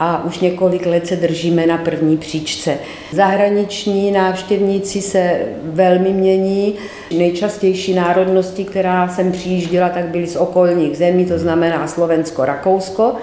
a 0.00 0.24
už 0.24 0.38
několik 0.38 0.86
let 0.86 1.06
se 1.06 1.16
držíme 1.16 1.66
na 1.66 1.78
první 1.78 2.16
příčce. 2.16 2.78
Zahraniční 3.12 4.10
návštěvníci 4.10 5.00
se 5.00 5.40
velmi 5.62 6.12
mění. 6.12 6.74
Nejčastější 7.16 7.94
národnosti, 7.94 8.64
která 8.64 9.08
sem 9.08 9.32
přijížděla, 9.32 9.88
tak 9.88 10.04
byly 10.04 10.26
z 10.26 10.36
okolních 10.36 10.96
zemí, 10.96 11.26
to 11.26 11.38
znamená 11.38 11.86
Slovensko, 11.86 12.44
Rakousko. 12.44 13.14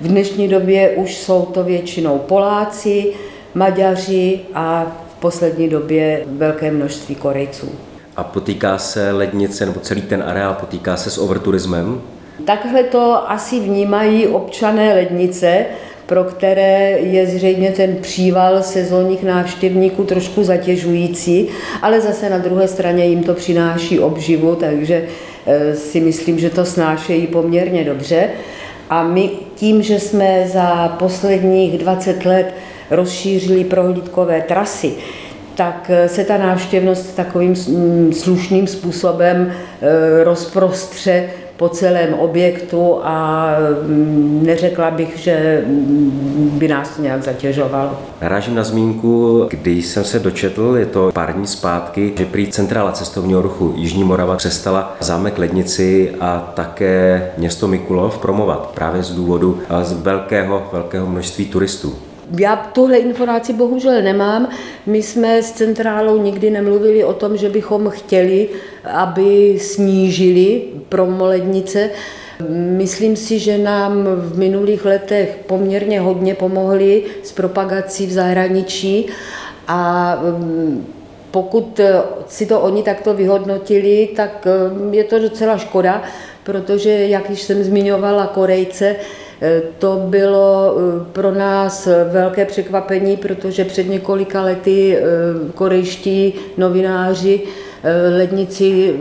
V 0.00 0.08
dnešní 0.08 0.48
době 0.48 0.90
už 0.90 1.16
jsou 1.16 1.42
to 1.42 1.64
většinou 1.64 2.18
Poláci, 2.18 3.12
Maďaři 3.54 4.40
a 4.54 4.96
v 5.08 5.20
poslední 5.20 5.68
době 5.68 6.24
velké 6.26 6.70
množství 6.70 7.14
Korejců. 7.14 7.68
A 8.16 8.24
potýká 8.24 8.78
se 8.78 9.12
lednice 9.12 9.66
nebo 9.66 9.80
celý 9.80 10.02
ten 10.02 10.24
areál 10.26 10.54
potýká 10.54 10.96
se 10.96 11.10
s 11.10 11.18
overturismem? 11.18 12.00
Takhle 12.46 12.82
to 12.82 13.30
asi 13.30 13.60
vnímají 13.60 14.26
občané 14.26 14.94
lednice, 14.94 15.66
pro 16.08 16.24
které 16.24 16.90
je 16.90 17.26
zřejmě 17.26 17.70
ten 17.70 17.96
příval 17.96 18.62
sezónních 18.62 19.22
návštěvníků 19.22 20.04
trošku 20.04 20.44
zatěžující, 20.44 21.48
ale 21.82 22.00
zase 22.00 22.30
na 22.30 22.38
druhé 22.38 22.68
straně 22.68 23.06
jim 23.06 23.22
to 23.22 23.34
přináší 23.34 24.00
obživu, 24.00 24.54
takže 24.54 25.04
eh, 25.46 25.74
si 25.76 26.00
myslím, 26.00 26.38
že 26.38 26.50
to 26.50 26.64
snášejí 26.64 27.26
poměrně 27.26 27.84
dobře. 27.84 28.28
A 28.90 29.02
my 29.02 29.30
tím, 29.54 29.82
že 29.82 30.00
jsme 30.00 30.48
za 30.52 30.96
posledních 30.98 31.78
20 31.78 32.24
let 32.24 32.54
rozšířili 32.90 33.64
prohlídkové 33.64 34.40
trasy, 34.40 34.92
tak 35.54 35.90
eh, 35.90 36.08
se 36.08 36.24
ta 36.24 36.38
návštěvnost 36.38 37.16
takovým 37.16 37.54
mm, 37.68 38.12
slušným 38.12 38.66
způsobem 38.66 39.52
eh, 39.52 40.24
rozprostře 40.24 41.28
po 41.58 41.68
celém 41.68 42.14
objektu 42.14 43.00
a 43.02 43.46
mm, 43.86 44.40
neřekla 44.46 44.90
bych, 44.90 45.18
že 45.18 45.64
by 46.58 46.68
nás 46.68 46.96
to 46.96 47.02
nějak 47.02 47.22
zatěžovalo. 47.22 47.90
Narážím 48.22 48.54
na 48.54 48.64
zmínku, 48.64 49.44
když 49.50 49.86
jsem 49.86 50.04
se 50.04 50.18
dočetl, 50.18 50.74
je 50.78 50.86
to 50.86 51.10
pár 51.12 51.32
dní 51.32 51.46
zpátky, 51.46 52.12
že 52.18 52.26
prý 52.26 52.46
centrála 52.46 52.92
cestovního 52.92 53.42
ruchu 53.42 53.72
Jižní 53.76 54.04
Morava 54.04 54.36
přestala 54.36 54.96
zámek 55.00 55.38
Lednici 55.38 56.14
a 56.20 56.52
také 56.54 57.30
město 57.38 57.68
Mikulov 57.68 58.18
promovat 58.18 58.70
právě 58.74 59.02
z 59.02 59.10
důvodu 59.10 59.58
z 59.82 59.92
velkého, 59.92 60.68
velkého 60.72 61.06
množství 61.06 61.46
turistů. 61.46 62.07
Já 62.38 62.56
tuhle 62.56 62.98
informaci 62.98 63.52
bohužel 63.52 64.02
nemám. 64.02 64.48
My 64.86 65.02
jsme 65.02 65.42
s 65.42 65.52
centrálou 65.52 66.22
nikdy 66.22 66.50
nemluvili 66.50 67.04
o 67.04 67.12
tom, 67.12 67.36
že 67.36 67.48
bychom 67.48 67.90
chtěli, 67.90 68.48
aby 68.84 69.58
snížili 69.58 70.62
promolednice. 70.88 71.90
Myslím 72.50 73.16
si, 73.16 73.38
že 73.38 73.58
nám 73.58 74.04
v 74.04 74.38
minulých 74.38 74.84
letech 74.84 75.38
poměrně 75.46 76.00
hodně 76.00 76.34
pomohli 76.34 77.02
s 77.22 77.32
propagací 77.32 78.06
v 78.06 78.12
zahraničí 78.12 79.06
a 79.68 80.14
mm, 80.22 80.86
pokud 81.30 81.80
si 82.28 82.46
to 82.46 82.60
oni 82.60 82.82
takto 82.82 83.14
vyhodnotili, 83.14 84.08
tak 84.16 84.46
mm, 84.72 84.94
je 84.94 85.04
to 85.04 85.18
docela 85.18 85.58
škoda, 85.58 86.02
protože, 86.44 86.90
jak 86.90 87.30
již 87.30 87.42
jsem 87.42 87.64
zmiňovala, 87.64 88.26
Korejce, 88.26 88.96
to 89.78 90.02
bylo 90.06 90.76
eh, 90.78 91.04
pro 91.12 91.34
nás 91.34 91.88
velké 92.12 92.44
překvapení, 92.44 93.16
protože 93.16 93.64
před 93.64 93.88
několika 93.88 94.42
lety 94.42 94.96
eh, 94.96 95.02
korejští 95.54 96.34
novináři 96.56 97.40
lednici 98.18 98.94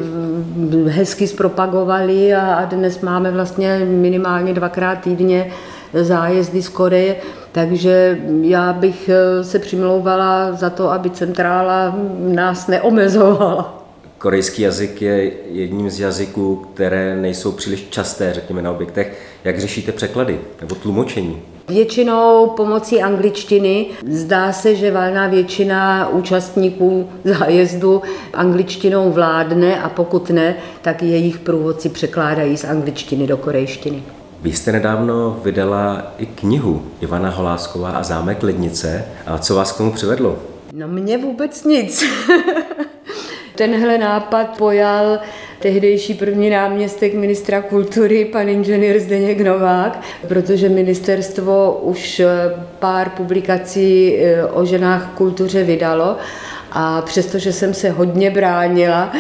hezky 0.88 1.28
zpropagovali 1.28 2.36
a 2.36 2.66
dnes 2.66 3.02
máme 3.02 3.32
vlastně 3.32 3.80
minimálně 3.86 4.54
dvakrát 4.54 4.96
týdně 4.96 5.52
zájezdy 5.94 6.62
z 6.62 6.70
Koreje, 6.70 7.16
takže 7.52 8.18
já 8.42 8.74
bych 8.74 9.10
se 9.42 9.60
přimlouvala 9.60 10.52
za 10.52 10.70
to, 10.70 10.92
aby 10.92 11.10
centrála 11.10 11.96
nás 12.20 12.68
neomezovala. 12.68 13.77
Korejský 14.18 14.62
jazyk 14.62 15.02
je 15.02 15.32
jedním 15.52 15.90
z 15.90 16.00
jazyků, 16.00 16.56
které 16.74 17.16
nejsou 17.16 17.52
příliš 17.52 17.88
časté, 17.90 18.34
řekněme, 18.34 18.62
na 18.62 18.72
objektech. 18.72 19.22
Jak 19.44 19.60
řešíte 19.60 19.92
překlady 19.92 20.40
nebo 20.62 20.76
tlumočení? 20.76 21.42
Většinou 21.68 22.54
pomocí 22.56 23.02
angličtiny. 23.02 23.86
Zdá 24.12 24.52
se, 24.52 24.76
že 24.76 24.92
valná 24.92 25.28
většina 25.28 26.10
účastníků 26.10 27.10
zájezdu 27.24 28.02
angličtinou 28.34 29.12
vládne 29.12 29.82
a 29.82 29.90
pokud 29.90 30.30
ne, 30.30 30.56
tak 30.82 31.04
jejich 31.04 31.40
průvodci 31.40 31.90
překládají 31.90 32.58
z 32.58 32.64
angličtiny 32.64 33.28
do 33.28 33.38
korejštiny. 33.38 34.04
Vy 34.42 34.52
jste 34.54 34.72
nedávno 34.72 35.40
vydala 35.44 36.12
i 36.18 36.26
knihu 36.26 36.84
Ivana 37.02 37.30
Holásková 37.30 37.90
a 37.90 38.04
zámek 38.04 38.44
Lednice. 38.44 39.06
A 39.26 39.38
co 39.38 39.56
vás 39.56 39.72
k 39.72 39.78
tomu 39.78 39.92
přivedlo? 39.92 40.38
No 40.74 40.88
mě 40.88 41.18
vůbec 41.18 41.64
nic. 41.64 42.04
Tenhle 43.58 43.98
nápad 43.98 44.58
pojal 44.58 45.20
tehdejší 45.60 46.14
první 46.14 46.50
náměstek 46.50 47.14
ministra 47.14 47.62
kultury, 47.62 48.26
pan 48.26 48.50
inženýr 48.50 49.00
Zdeněk 49.00 49.42
Novák, 49.42 50.02
protože 50.28 50.70
ministerstvo 50.70 51.80
už 51.82 52.22
pár 52.80 53.10
publikací 53.10 54.18
eh, 54.18 54.46
o 54.46 54.66
ženách 54.66 55.12
v 55.12 55.16
kultuře 55.16 55.64
vydalo. 55.64 56.18
A 56.72 57.02
přestože 57.02 57.54
jsem 57.54 57.74
se 57.74 57.90
hodně 57.90 58.32
bránila, 58.32 59.12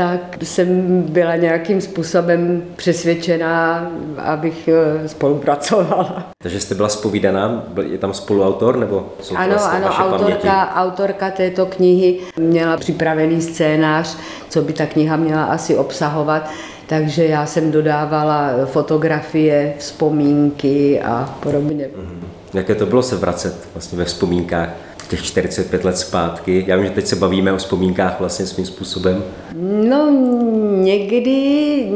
tak 0.00 0.36
jsem 0.42 1.02
byla 1.02 1.36
nějakým 1.36 1.80
způsobem 1.80 2.62
přesvědčená, 2.76 3.90
abych 4.18 4.68
eh, 4.68 5.08
spolupracovala. 5.08 6.30
Takže 6.42 6.60
jste 6.60 6.74
byla 6.74 6.88
spovídaná, 6.88 7.66
je 7.82 7.98
tam 7.98 8.14
spoluautor, 8.14 8.76
nebo 8.76 9.12
jsou 9.20 9.34
to 9.34 9.40
ano, 9.40 9.50
vlastně 9.50 9.78
ano, 9.78 9.86
vaše 9.86 10.02
autorka, 10.02 10.74
autorka 10.74 11.30
této 11.30 11.66
knihy 11.66 12.18
měla 12.36 12.76
připravený 12.76 13.42
scénář, 13.42 14.16
co 14.48 14.62
by 14.62 14.72
ta 14.72 14.86
kniha 14.86 15.16
měla 15.16 15.44
asi 15.44 15.76
obsahovat, 15.76 16.50
takže 16.86 17.26
já 17.26 17.46
jsem 17.46 17.72
dodávala 17.72 18.50
fotografie, 18.64 19.74
vzpomínky 19.78 21.00
a 21.00 21.38
podobně. 21.40 21.84
Mm-hmm. 21.84 22.26
Jaké 22.54 22.74
to 22.74 22.86
bylo 22.86 23.02
se 23.02 23.16
vracet 23.16 23.54
vlastně 23.74 23.98
ve 23.98 24.04
vzpomínkách? 24.04 24.68
Těch 25.10 25.22
45 25.22 25.84
let 25.84 25.98
zpátky. 25.98 26.64
Já 26.66 26.76
vím, 26.76 26.84
že 26.86 26.90
teď 26.90 27.06
se 27.06 27.16
bavíme 27.16 27.52
o 27.52 27.56
vzpomínkách 27.56 28.20
vlastně 28.20 28.46
svým 28.46 28.66
způsobem. 28.66 29.24
No, 29.88 30.10
někdy 30.82 31.88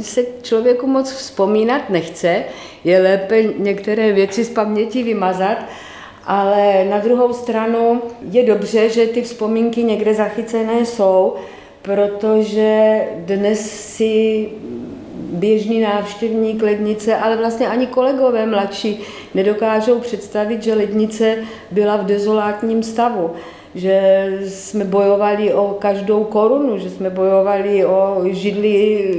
se 0.00 0.24
člověku 0.42 0.86
moc 0.86 1.12
vzpomínat 1.12 1.90
nechce. 1.90 2.44
Je 2.84 3.02
lépe 3.02 3.42
některé 3.58 4.12
věci 4.12 4.44
z 4.44 4.48
paměti 4.48 5.02
vymazat, 5.02 5.58
ale 6.24 6.84
na 6.84 6.98
druhou 6.98 7.32
stranu 7.32 8.02
je 8.30 8.46
dobře, 8.46 8.88
že 8.88 9.06
ty 9.06 9.22
vzpomínky 9.22 9.84
někde 9.84 10.14
zachycené 10.14 10.86
jsou, 10.86 11.34
protože 11.82 13.00
dnes 13.16 13.70
si 13.70 14.48
běžný 15.28 15.80
návštěvník 15.80 16.62
lednice, 16.62 17.16
ale 17.16 17.36
vlastně 17.36 17.68
ani 17.68 17.86
kolegové 17.86 18.46
mladší 18.46 19.00
nedokážou 19.34 19.98
představit, 19.98 20.62
že 20.62 20.74
lednice 20.74 21.36
byla 21.70 21.96
v 21.96 22.06
dezolátním 22.06 22.82
stavu 22.82 23.30
že 23.74 24.26
jsme 24.46 24.84
bojovali 24.84 25.52
o 25.52 25.76
každou 25.78 26.24
korunu, 26.24 26.78
že 26.78 26.90
jsme 26.90 27.10
bojovali 27.10 27.84
o 27.84 28.24
židli 28.30 29.14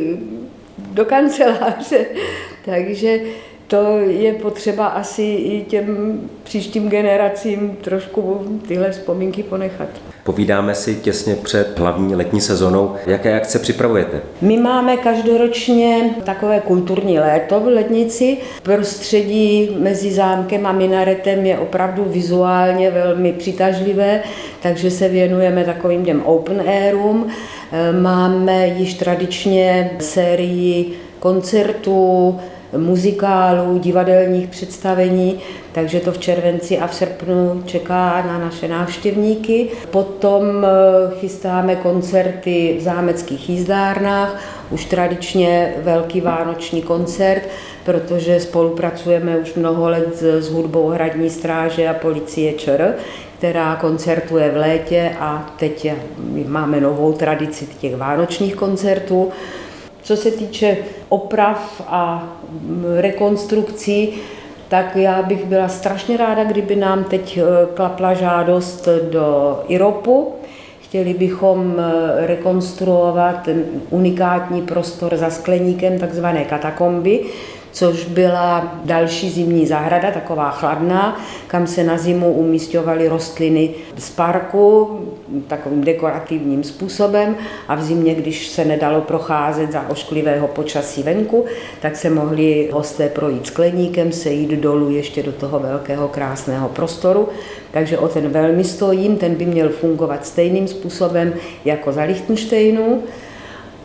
do 0.92 1.06
kanceláře. 1.06 2.06
Takže 2.66 3.20
to 3.68 3.98
je 3.98 4.34
potřeba 4.34 4.88
asi 4.88 5.24
i 5.24 5.66
těm 5.68 6.20
příštím 6.44 6.90
generacím 6.90 7.78
trošku 7.82 8.42
tyhle 8.68 8.92
vzpomínky 8.92 9.44
ponechat. 9.44 9.90
Povídáme 10.30 10.76
si 10.76 10.96
těsně 10.96 11.36
před 11.36 11.80
hlavní 11.80 12.16
letní 12.16 12.42
sezonou. 12.42 12.96
Jaké 13.06 13.36
akce 13.36 13.60
připravujete? 13.60 14.22
My 14.42 14.58
máme 14.58 14.98
každoročně 14.98 16.10
takové 16.24 16.60
kulturní 16.60 17.20
léto 17.20 17.60
v 17.60 17.68
Letnici. 17.68 18.38
Prostředí 18.64 19.70
mezi 19.80 20.12
zámkem 20.12 20.66
a 20.66 20.72
minaretem 20.72 21.46
je 21.46 21.60
opravdu 21.60 22.04
vizuálně 22.08 22.92
velmi 22.92 23.34
přitažlivé, 23.34 24.24
takže 24.62 24.92
se 24.92 25.10
věnujeme 25.10 25.64
takovým 25.64 26.06
těm 26.06 26.22
open 26.24 26.64
airům. 26.68 27.28
Máme 28.02 28.68
již 28.68 28.94
tradičně 28.94 29.92
sérii 30.00 30.94
koncertů, 31.20 32.40
muzikálů, 32.78 33.78
divadelních 33.78 34.48
představení, 34.48 35.40
takže 35.72 36.00
to 36.00 36.12
v 36.12 36.18
červenci 36.18 36.80
a 36.80 36.88
v 36.88 36.96
srpnu 36.96 37.64
čeká 37.66 38.24
na 38.28 38.40
naše 38.40 38.68
návštěvníky. 38.68 39.68
Potom 39.92 40.44
eh, 40.66 40.70
chystáme 41.20 41.76
koncerty 41.76 42.76
v 42.80 42.82
zámeckých 42.82 43.50
jízdárnách, 43.50 44.44
už 44.72 44.86
tradičně 44.86 45.74
velký 45.84 46.22
vánoční 46.22 46.82
koncert, 46.82 47.42
protože 47.86 48.40
spolupracujeme 48.40 49.38
už 49.38 49.54
mnoho 49.54 49.90
let 49.90 50.18
s 50.18 50.50
hudbou 50.50 50.88
Hradní 50.88 51.30
stráže 51.30 51.88
a 51.88 51.94
policie 51.94 52.54
ČR, 52.54 52.96
která 53.38 53.76
koncertuje 53.76 54.50
v 54.50 54.58
létě 54.58 55.16
a 55.20 55.54
teď 55.60 55.92
máme 56.48 56.82
novou 56.82 57.14
tradici 57.14 57.68
těch 57.80 57.96
vánočních 57.96 58.56
koncertů. 58.56 59.30
Co 60.02 60.18
se 60.18 60.32
týče 60.32 60.78
oprav 61.10 61.82
a 61.88 62.34
rekonstrukcí, 62.98 64.14
tak 64.68 64.96
já 64.96 65.22
bych 65.22 65.46
byla 65.46 65.68
strašně 65.68 66.18
ráda, 66.18 66.44
kdyby 66.44 66.76
nám 66.76 67.04
teď 67.04 67.38
eh, 67.38 67.44
klapla 67.74 68.14
žádost 68.14 68.88
do 69.12 69.60
IROPu. 69.68 70.34
Chtěli 70.82 71.14
bychom 71.14 71.76
eh, 71.80 72.28
rekonstruovat 72.28 73.50
unikátní 73.90 74.62
prostor 74.62 75.18
za 75.18 75.30
skleníkem, 75.30 76.00
takzvané 76.00 76.46
katakomby, 76.46 77.26
což 77.72 78.06
byla 78.06 78.80
další 78.86 79.30
zimní 79.30 79.68
zahrada, 79.68 80.12
taková 80.12 80.52
chladná, 80.52 81.22
kam 81.48 81.68
se 81.68 81.84
na 81.84 81.98
zimu 81.98 82.34
umístěvaly 82.34 83.08
rostliny 83.08 83.70
z 83.98 84.10
parku 84.10 85.00
takovým 85.48 85.84
dekorativním 85.84 86.64
způsobem 86.64 87.36
a 87.68 87.76
v 87.76 87.84
zimě, 87.84 88.16
když 88.16 88.48
se 88.48 88.66
nedalo 88.66 89.02
procházet 89.02 89.72
za 89.72 89.90
ošklivého 89.90 90.48
počasí 90.48 91.04
venku, 91.04 91.46
tak 91.82 91.96
se 91.96 92.10
mohli 92.10 92.70
hosté 92.72 93.10
projít 93.10 93.48
skleníkem, 93.48 94.12
sejít 94.12 94.50
dolů 94.50 94.90
ještě 94.90 95.24
do 95.24 95.32
toho 95.32 95.60
velkého 95.60 96.08
krásného 96.08 96.70
prostoru. 96.70 97.30
Takže 97.72 97.98
o 97.98 98.08
ten 98.08 98.30
velmi 98.30 98.64
stojím, 98.64 99.18
ten 99.18 99.36
by 99.36 99.46
měl 99.46 99.70
fungovat 99.70 100.26
stejným 100.26 100.68
způsobem 100.68 101.34
jako 101.66 101.92
za 101.92 102.04
Lichtensteinu 102.04 103.04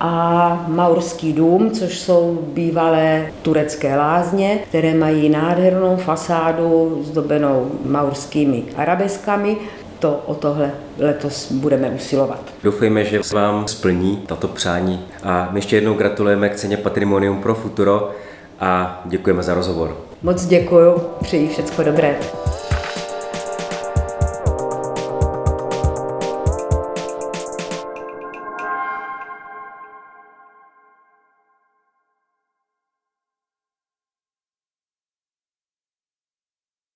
a 0.01 0.65
Maurský 0.69 1.33
dům, 1.33 1.71
což 1.71 1.99
jsou 2.01 2.39
bývalé 2.55 3.27
turecké 3.43 3.97
lázně, 3.97 4.59
které 4.69 4.95
mají 4.95 5.29
nádhernou 5.29 5.97
fasádu 5.97 7.01
zdobenou 7.05 7.71
maurskými 7.85 8.63
arabeskami. 8.77 9.57
To 9.99 10.21
o 10.27 10.35
tohle 10.35 10.71
letos 10.99 11.53
budeme 11.53 11.91
usilovat. 11.91 12.41
Doufejme, 12.63 13.05
že 13.05 13.23
se 13.23 13.35
vám 13.35 13.69
splní 13.69 14.17
tato 14.27 14.49
přání 14.49 15.05
a 15.23 15.49
my 15.51 15.59
ještě 15.59 15.77
jednou 15.77 15.95
gratulujeme 15.95 16.49
k 16.49 16.57
ceně 16.57 16.77
Patrimonium 16.77 17.43
pro 17.43 17.55
Futuro 17.55 18.11
a 18.61 19.03
děkujeme 19.05 19.43
za 19.43 19.55
rozhovor. 19.55 19.97
Moc 20.23 20.47
děkuji, 20.47 20.95
přeji 21.23 21.49
všechno 21.49 21.85
dobré. 21.85 22.17